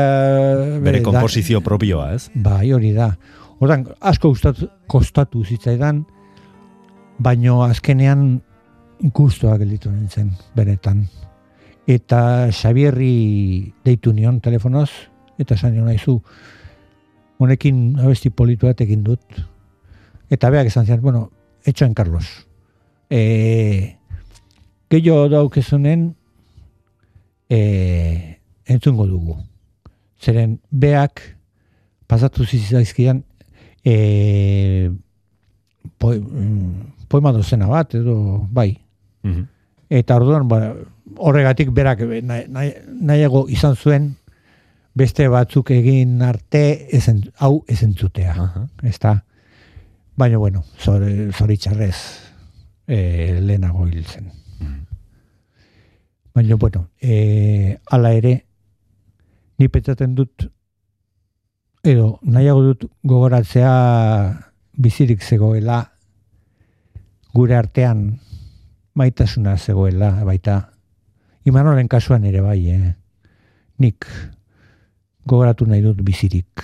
[0.80, 2.30] Bere da- komposizio propioa, ez?
[2.34, 3.10] Bai, hori da.
[3.58, 6.04] Hortan, asko gustatu, kostatu zitzaidan,
[7.18, 8.40] baino azkenean
[9.10, 11.06] gustoa gelditu nintzen, benetan.
[11.90, 14.90] Eta Xabierri deitu nion telefonoz,
[15.38, 16.20] eta esan nion naizu,
[17.42, 19.22] honekin abesti politu egin dut.
[20.30, 21.30] Eta beak esan zian, bueno,
[21.66, 22.46] etxoen Carlos.
[23.10, 23.98] E,
[24.90, 26.14] gehiago daukezunen,
[27.50, 29.36] e, entzungo dugu.
[30.22, 31.20] Zeren beak
[32.06, 33.24] pasatu zitzaizkidan
[33.84, 34.92] e,
[35.98, 38.78] po, mm, poema dozena bat, edo bai.
[39.22, 39.46] Mhm.
[39.92, 40.74] Eta orduan, ba,
[41.16, 44.14] horregatik berak nahi, nahi, nahiago izan zuen
[44.94, 46.62] beste batzuk egin arte
[46.96, 48.32] ezen, hau ezentzutea.
[48.32, 48.66] Aha.
[48.88, 49.24] Ezta?
[50.16, 51.96] Baina, bueno, zoritxarrez
[52.86, 54.30] e, lehenago hil zen.
[56.34, 58.34] Baina, bueno, e, ala ere,
[59.58, 60.48] ni petzaten dut,
[61.84, 63.72] edo nahiago dut gogoratzea
[64.72, 65.82] bizirik zegoela,
[67.32, 68.20] gure artean
[68.94, 70.58] maitasuna zegoela, baita,
[71.48, 72.92] imanoren kasuan ere bai, eh?
[73.82, 74.06] nik
[75.26, 76.62] gogoratu nahi dut bizirik,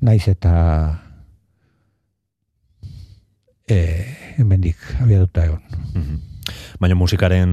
[0.00, 0.54] naiz eta
[3.68, 5.62] eh, hemendik abiatuta egon.
[5.94, 6.18] Mhm.
[6.80, 7.50] Baina musikaren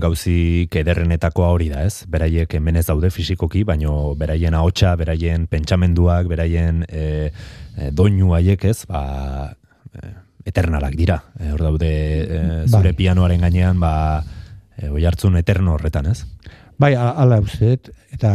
[0.00, 2.06] gauzi ederrenetako hori da, ez?
[2.08, 7.02] Beraiek hemen ez daude fisikoki, baino beraien ahotsa, beraien pentsamenduak, beraien e,
[7.76, 8.86] e, doinu haiek, ez?
[8.88, 9.02] Ba,
[9.92, 10.12] e,
[10.48, 11.20] eternalak dira.
[11.38, 12.98] E, hor daude e, zure bai.
[12.98, 13.92] pianoaren gainean, ba,
[14.76, 16.24] e, oi hartzun eterno horretan, ez?
[16.78, 18.32] Bai, ala usteet, eta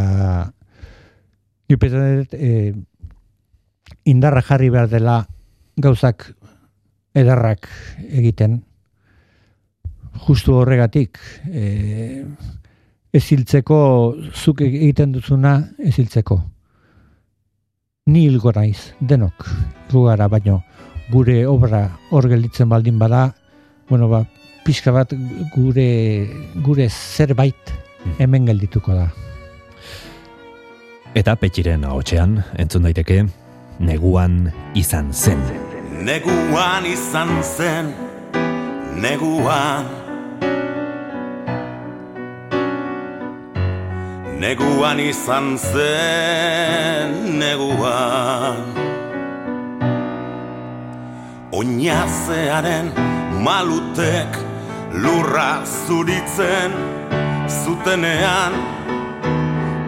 [1.70, 2.74] nipetan e,
[4.04, 5.22] indarra jarri behar dela
[5.80, 6.28] gauzak
[7.16, 7.68] edarrak
[8.04, 8.60] egiten,
[10.26, 12.24] justu horregatik, e,
[13.14, 13.78] eziltzeko,
[14.34, 16.40] zuk egiten duzuna eziltzeko.
[18.10, 19.46] Ni hilgo naiz, denok,
[19.94, 20.60] lugara baino,
[21.10, 23.34] gure obra hor gelditzen baldin bada,
[23.88, 24.24] bueno, ba,
[24.64, 25.12] pixka bat
[25.54, 26.28] gure,
[26.64, 27.72] gure zerbait
[28.04, 28.16] hmm.
[28.18, 29.08] hemen geldituko da.
[31.14, 33.20] Eta petxiren ahotxean, entzun daiteke,
[33.78, 35.42] neguan izan zen.
[36.04, 37.92] Neguan izan zen,
[38.98, 39.92] neguan
[44.44, 48.93] Neguan izan zen, neguan
[51.54, 52.88] Oinazearen
[53.46, 54.38] malutek
[54.90, 56.72] lurra zuritzen
[57.62, 58.52] zutenean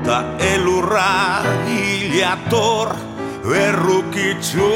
[0.07, 2.95] Ta elurra hilator
[3.43, 4.71] berrukitzu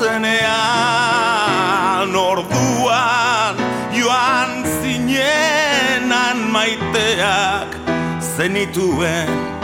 [0.00, 0.58] zenean.
[2.18, 3.54] Orduan
[3.94, 7.78] joan zinenan maiteak
[8.34, 9.57] zenituen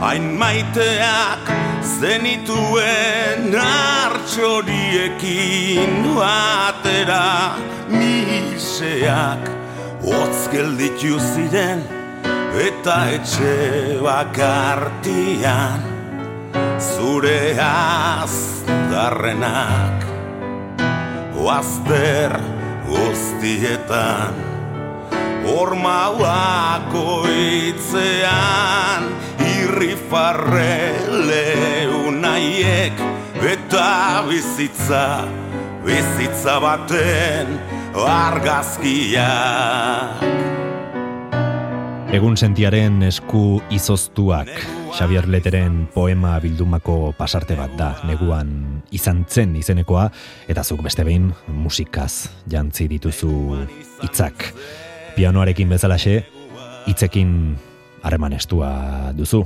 [0.00, 1.50] hain maiteak
[2.00, 7.56] zenituen hartxoriekin batera
[7.88, 9.48] miseak
[10.04, 11.80] hotz gelditu ziren
[12.66, 13.54] eta etxe
[14.04, 15.80] bakartian
[16.76, 19.98] zure azdarrenak
[21.40, 22.32] oazter
[22.90, 24.34] guztietan
[25.46, 27.22] Horma wako
[29.56, 30.92] Irrifarre
[31.28, 32.92] leunaiek
[33.46, 35.04] Eta bizitza,
[35.84, 37.52] bizitza baten
[38.06, 39.26] argazkiak
[42.16, 44.48] Egun sentiaren esku izoztuak
[44.96, 50.06] Xavier Leteren poema bildumako pasarte bat da, neguan izan zen izenekoa,
[50.48, 53.32] eta zuk beste behin musikaz jantzi dituzu
[54.00, 54.46] hitzak.
[55.18, 56.22] Pianoarekin bezalaxe,
[56.88, 57.34] hitzekin
[58.06, 59.44] harreman estua duzu.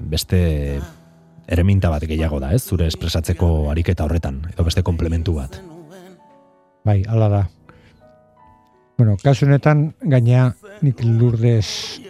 [0.00, 0.80] Beste
[1.46, 2.62] ereminta bat gehiago da, ez?
[2.64, 5.60] Zure espresatzeko ariketa horretan, edo beste komplementu bat.
[6.86, 7.42] Bai, ala da.
[8.96, 12.00] Bueno, kasu honetan gainea nik lurdez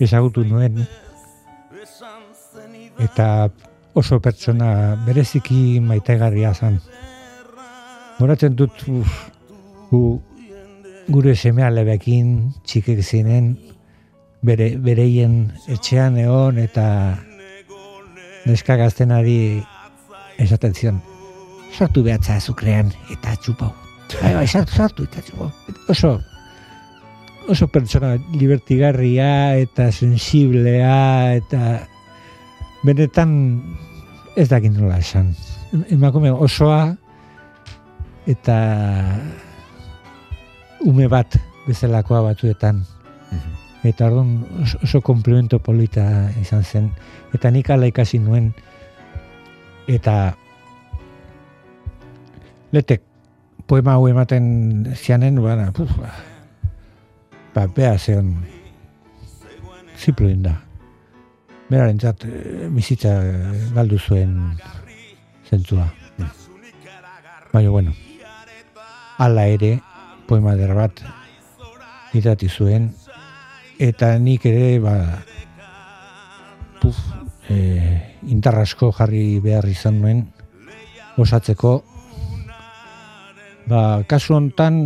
[0.00, 0.82] ezagutu nuen
[3.00, 3.48] eta
[3.96, 6.76] oso pertsona bereziki maitegarria zen.
[8.20, 9.16] Horatzen dut uf,
[11.08, 13.54] gure semea lebekin txikek zinen
[14.42, 16.86] bere, bereien etxean egon eta
[18.46, 19.62] neska gaztenari
[20.38, 21.02] esaten zion
[21.76, 23.72] sartu behatza azukrean eta txupau.
[24.22, 25.50] Bai, bai, sartu, sartu eta txupau.
[25.92, 26.12] Oso,
[27.52, 31.62] oso pertsona libertigarria eta sensiblea eta
[32.86, 33.34] benetan
[34.36, 35.34] ez dakit nola esan.
[35.92, 36.94] Emakume osoa
[38.30, 38.56] eta
[40.86, 41.36] ume bat
[41.66, 42.84] bezalakoa batuetan.
[43.86, 44.42] Eta orduan
[44.82, 46.90] oso komplemento polita izan zen.
[47.36, 48.50] Eta nik ala ikasi nuen.
[49.86, 50.34] Eta
[52.74, 53.04] letek
[53.66, 56.10] poema hau ematen zianen, bana, puf, ba,
[57.54, 58.34] ba, beha zeon
[59.96, 60.66] ziploin da
[61.68, 63.12] beraren zat, eh, bizitza
[63.74, 64.36] galdu zuen
[65.50, 65.88] zentzua.
[67.52, 67.94] Baina, bueno,
[69.18, 69.80] ala ere,
[70.28, 71.02] poema der bat,
[72.14, 72.92] idati zuen,
[73.78, 74.96] eta nik ere, ba,
[76.80, 76.96] puf,
[77.50, 77.58] e,
[78.32, 80.24] intarrasko jarri behar izan nuen,
[81.20, 81.76] osatzeko,
[83.68, 84.80] ba, kasu hontan,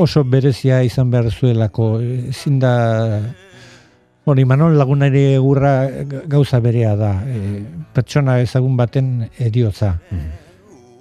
[0.00, 1.92] oso berezia izan behar zuelako,
[2.32, 2.74] ezin da
[4.30, 5.88] Hori, Manol lagunari egurra
[6.28, 7.14] gauza berea da.
[7.24, 7.62] E,
[7.96, 9.08] pertsona ezagun baten
[9.40, 9.94] ediotza.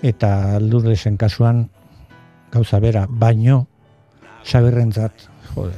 [0.01, 0.31] Eta
[0.63, 1.65] lurdesen kasuan
[2.49, 3.65] gauza bera, baino
[4.47, 5.75] sabirrentzat, jode,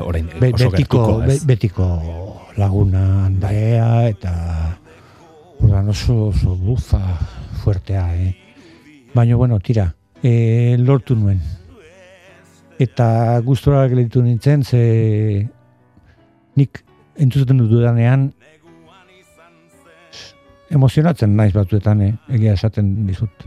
[0.00, 0.70] Orain, be, betiko,
[1.22, 1.86] gertuko, betiko
[2.58, 4.32] laguna andrea eta
[5.60, 7.00] ordan oso, oso bufa
[7.62, 8.34] fuertea, eh?
[9.14, 11.40] Baina, bueno, tira, e, lortu nuen.
[12.80, 15.48] Eta gustora gelditu nintzen, ze
[16.56, 16.82] nik
[17.20, 18.30] entzuten dut dudanean
[20.70, 22.12] emozionatzen naiz batzuetan, eh?
[22.30, 23.46] egia esaten dizut.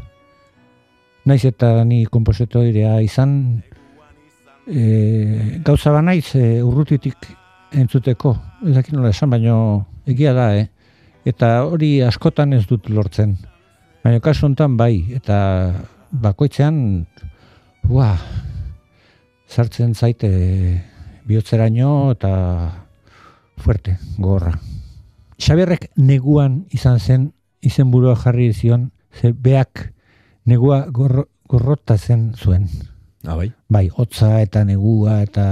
[1.25, 3.63] Naiz eta ni kompositorea izan,
[4.67, 7.27] e, gauza ba naiz e, urrutitik
[7.73, 8.35] entzuteko,
[8.67, 10.67] ez dakit nola esan, baino egia da, eh?
[11.25, 13.37] Eta hori askotan ez dut lortzen.
[14.03, 15.37] Baina kasu honetan bai, eta
[16.11, 17.05] bakoitzean,
[17.89, 18.11] ua,
[19.47, 20.29] sartzen zaite
[21.27, 22.33] bihotzeraino eta
[23.57, 24.53] fuerte, gogorra.
[25.39, 27.31] Xabierrek neguan izan zen,
[27.63, 29.93] izenburua jarri zion, ze beak
[30.45, 32.67] negua gorro, gorrotatzen zuen.
[33.25, 33.51] Ah, bai?
[33.69, 35.45] Bai, hotza eta negua eta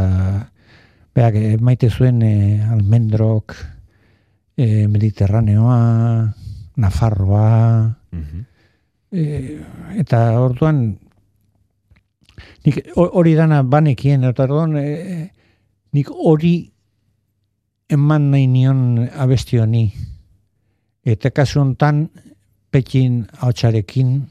[1.15, 3.55] beak eh, maite zuen eh, almendrok,
[4.57, 5.79] eh, mediterraneoa,
[6.81, 8.39] Nafarroa, Mhm.
[9.11, 9.61] eh,
[9.99, 10.97] eta orduan
[12.65, 15.29] nik ho- hori dana banekien, eta orduan eh,
[15.91, 16.71] nik hori
[17.89, 19.91] eman nahi nion abesti honi.
[21.05, 22.09] Eta kasu hontan
[22.71, 24.30] pekin hautsarekin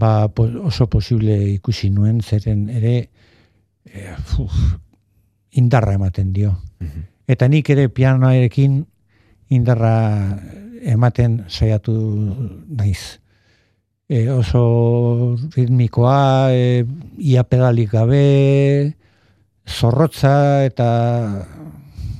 [0.00, 0.30] ba,
[0.64, 2.94] oso posible ikusi nuen, zeren ere
[3.84, 4.56] eh, uf,
[5.60, 6.56] indarra ematen dio.
[6.80, 7.06] Mhm.
[7.30, 8.80] Eta nik ere pianoarekin
[9.54, 9.94] indarra
[10.82, 11.94] ematen saiatu
[12.68, 13.20] naiz.
[14.10, 16.82] E, oso ritmikoa, e,
[17.22, 18.96] ia pedalik gabe,
[19.70, 20.88] zorrotza eta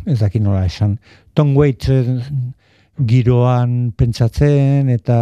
[0.07, 1.01] ez dakit nola esan.
[1.35, 1.91] Tom Waits
[3.07, 5.19] giroan pentsatzen eta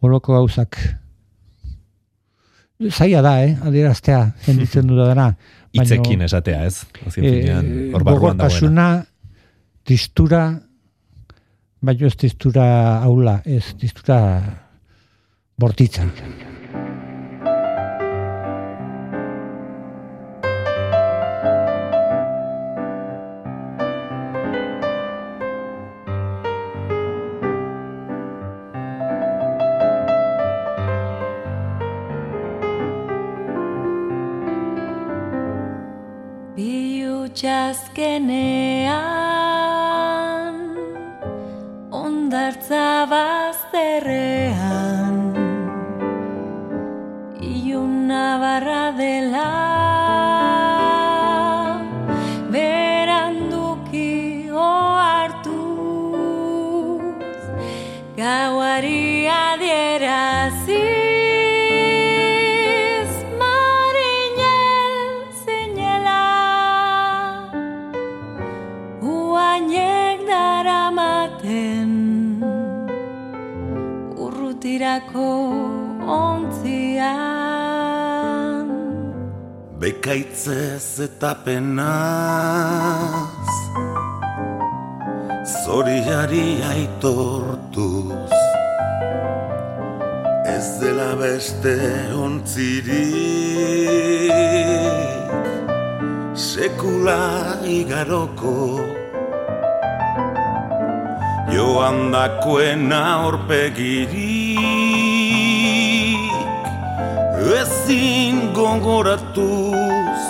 [0.00, 0.78] holoko gauzak
[2.88, 5.34] zaila da, eh, adieraztea, zenditzen dudana.
[5.36, 6.84] Baino- Hitzekin esatea, ez?
[7.06, 9.04] Azken finean, Eh, hor barruan dagoena.
[9.84, 10.60] tristura,
[11.80, 14.18] baino ez tristura aula, ez tristura
[15.58, 16.04] bortitza.
[38.30, 38.59] name.
[75.14, 77.08] Urrutirako ontzian
[79.80, 81.88] Bekaitzez eta penaz
[85.64, 88.30] Zoriari aitortuz.
[90.46, 91.76] Ez dela beste
[92.14, 92.90] ontzirik
[96.34, 98.80] Sekula igaroko.
[101.50, 104.29] Joan dakoen aurpegirik
[107.62, 110.22] ezin gogoratuz.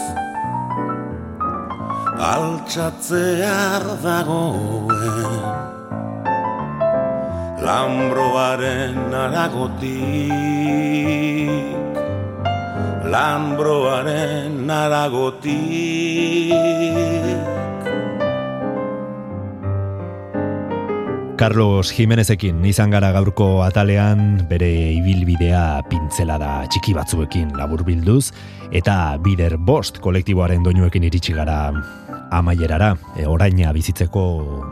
[2.34, 5.60] Altxatzear dagoen.
[7.60, 9.90] Lambroaren aragotik
[13.12, 15.50] Lambroaren aragotik
[21.40, 28.26] Carlos Jimenezekin izan gara gaurko atalean bere ibilbidea pintzelada txiki batzuekin laburbilduz
[28.76, 31.72] eta bider bost kolektiboaren doinuekin iritsi gara
[32.36, 34.24] amaierara, e, oraina bizitzeko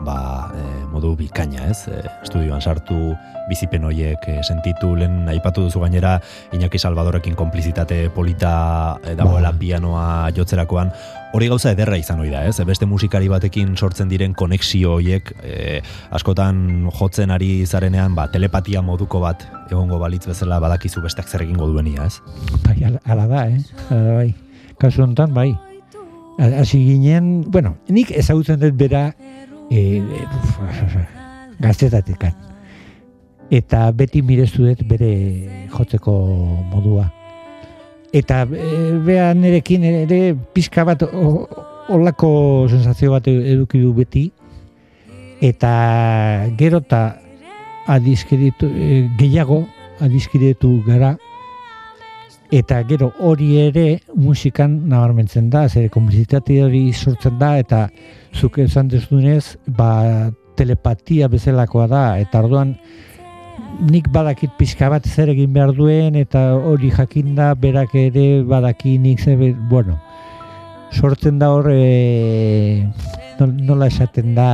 [0.05, 0.19] ba,
[0.53, 1.87] e, modu bikaina, ez?
[1.87, 3.13] E, estudioan sartu
[3.49, 6.17] bizipen hoiek e, sentitu lehen aipatu duzu gainera
[6.55, 9.59] Iñaki Salvadorekin konplizitate polita e, dagoela Ba.
[9.61, 10.05] pianoa
[10.35, 10.91] jotzerakoan
[11.33, 12.57] hori gauza ederra izan hori da, ez?
[12.65, 15.79] Beste musikari batekin sortzen diren konexio hoiek e,
[16.11, 21.69] askotan jotzen ari zarenean ba, telepatia moduko bat egongo balitz bezala badakizu besteak zer egingo
[21.69, 22.19] duenia, ez?
[22.65, 23.63] Bai, ala, da, eh?
[23.93, 24.29] Ala bai.
[24.79, 25.51] Kasu honetan, bai.
[26.39, 29.09] hasi ginen, bueno, nik ezagutzen dut bera
[29.69, 30.27] e, e,
[31.59, 32.25] gaztetatik
[33.49, 35.09] Eta beti mirezu dut bere
[35.73, 36.13] jotzeko
[36.69, 37.07] modua.
[38.13, 41.47] Eta e, beha nerekin ere pixka bat o-
[41.89, 44.31] olako sensazio bat eduki du beti.
[45.41, 47.17] Eta gero eta
[47.87, 49.63] adizkiritu, e, gehiago
[49.99, 51.15] adizkiritu gara
[52.51, 57.89] eta gero hori ere musikan nabarmentzen da, zer komplizitate hori sortzen da, eta
[58.33, 62.73] zuk esan dezunez, ba, telepatia bezalakoa da, eta orduan
[63.89, 69.21] nik badakit pixka bat zer egin behar duen, eta hori jakinda berak ere badaki nik
[69.21, 69.37] zer,
[69.69, 69.99] bueno,
[70.91, 72.83] sortzen da hor, e,
[73.39, 74.49] nol- nola esaten da,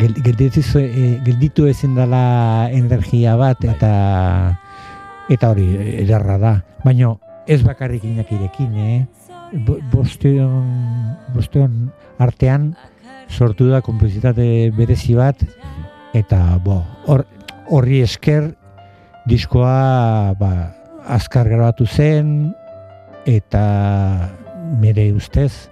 [0.00, 4.58] gel- gelditu, e, gelditu ezin dela energia bat, eta
[5.30, 5.66] eta hori
[6.02, 6.52] ederra da.
[6.84, 7.14] Baina
[7.46, 9.06] ez bakarrik inakirekin, eh?
[9.66, 12.72] Bo- Bosteon, bosteon artean
[13.28, 15.42] sortu da komplizitate berezi bat,
[16.14, 17.24] eta bo, hor,
[17.70, 18.52] horri esker
[19.26, 20.50] diskoa ba,
[21.06, 22.52] azkar grabatu zen,
[23.26, 23.62] eta
[24.80, 25.68] mere ustez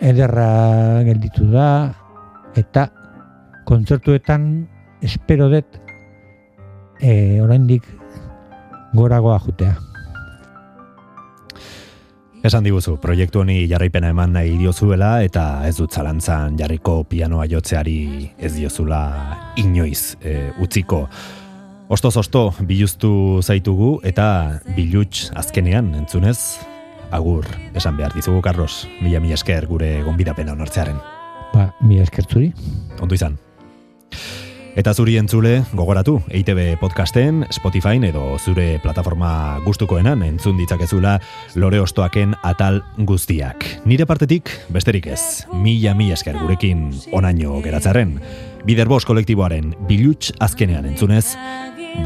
[0.00, 1.94] ederra gelditu da,
[2.58, 2.88] eta
[3.66, 4.68] kontzertuetan
[5.02, 5.78] espero dut
[7.00, 7.84] e, oraindik
[8.94, 9.76] goragoa jutea.
[12.46, 18.30] Esan diguzu, proiektu honi jarraipena eman nahi diozuela eta ez dut zalantzan jarriko pianoa jotzeari
[18.38, 19.00] ez diozula
[19.58, 21.08] inoiz e, utziko.
[21.88, 26.60] Ostoz osto biluztu zaitugu eta biluts azkenean entzunez,
[27.10, 31.00] agur esan behar dizugu, Carlos, mila mila esker gure gonbidapena onartzearen.
[31.54, 32.52] Ba, mi eskertzuri.
[33.00, 33.38] Ondo izan.
[34.78, 41.16] Eta zuri entzule, gogoratu, EITB podcasten, Spotify edo zure plataforma gustukoenan entzun ditzakezula
[41.58, 43.66] lore ostoaken atal guztiak.
[43.90, 48.20] Nire partetik, besterik ez, mila mila esker gurekin onaino geratzaren,
[48.70, 51.34] biderbos kolektiboaren biluts azkenean entzunez,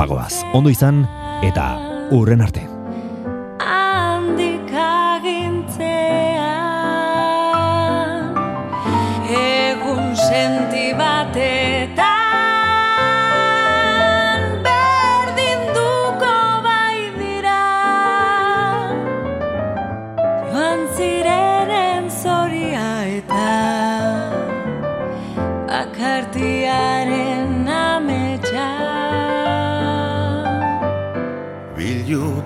[0.00, 1.04] bagoaz, ondo izan
[1.44, 1.74] eta
[2.08, 2.71] urren arte.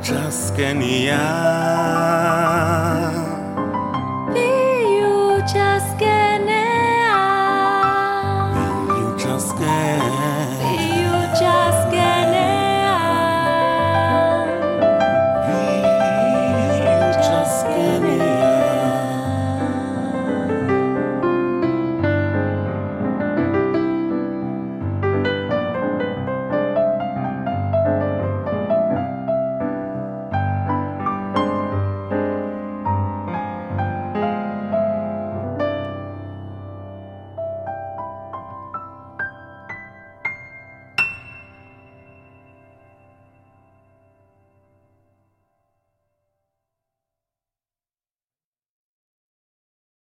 [0.07, 2.96] Bilutxazkenean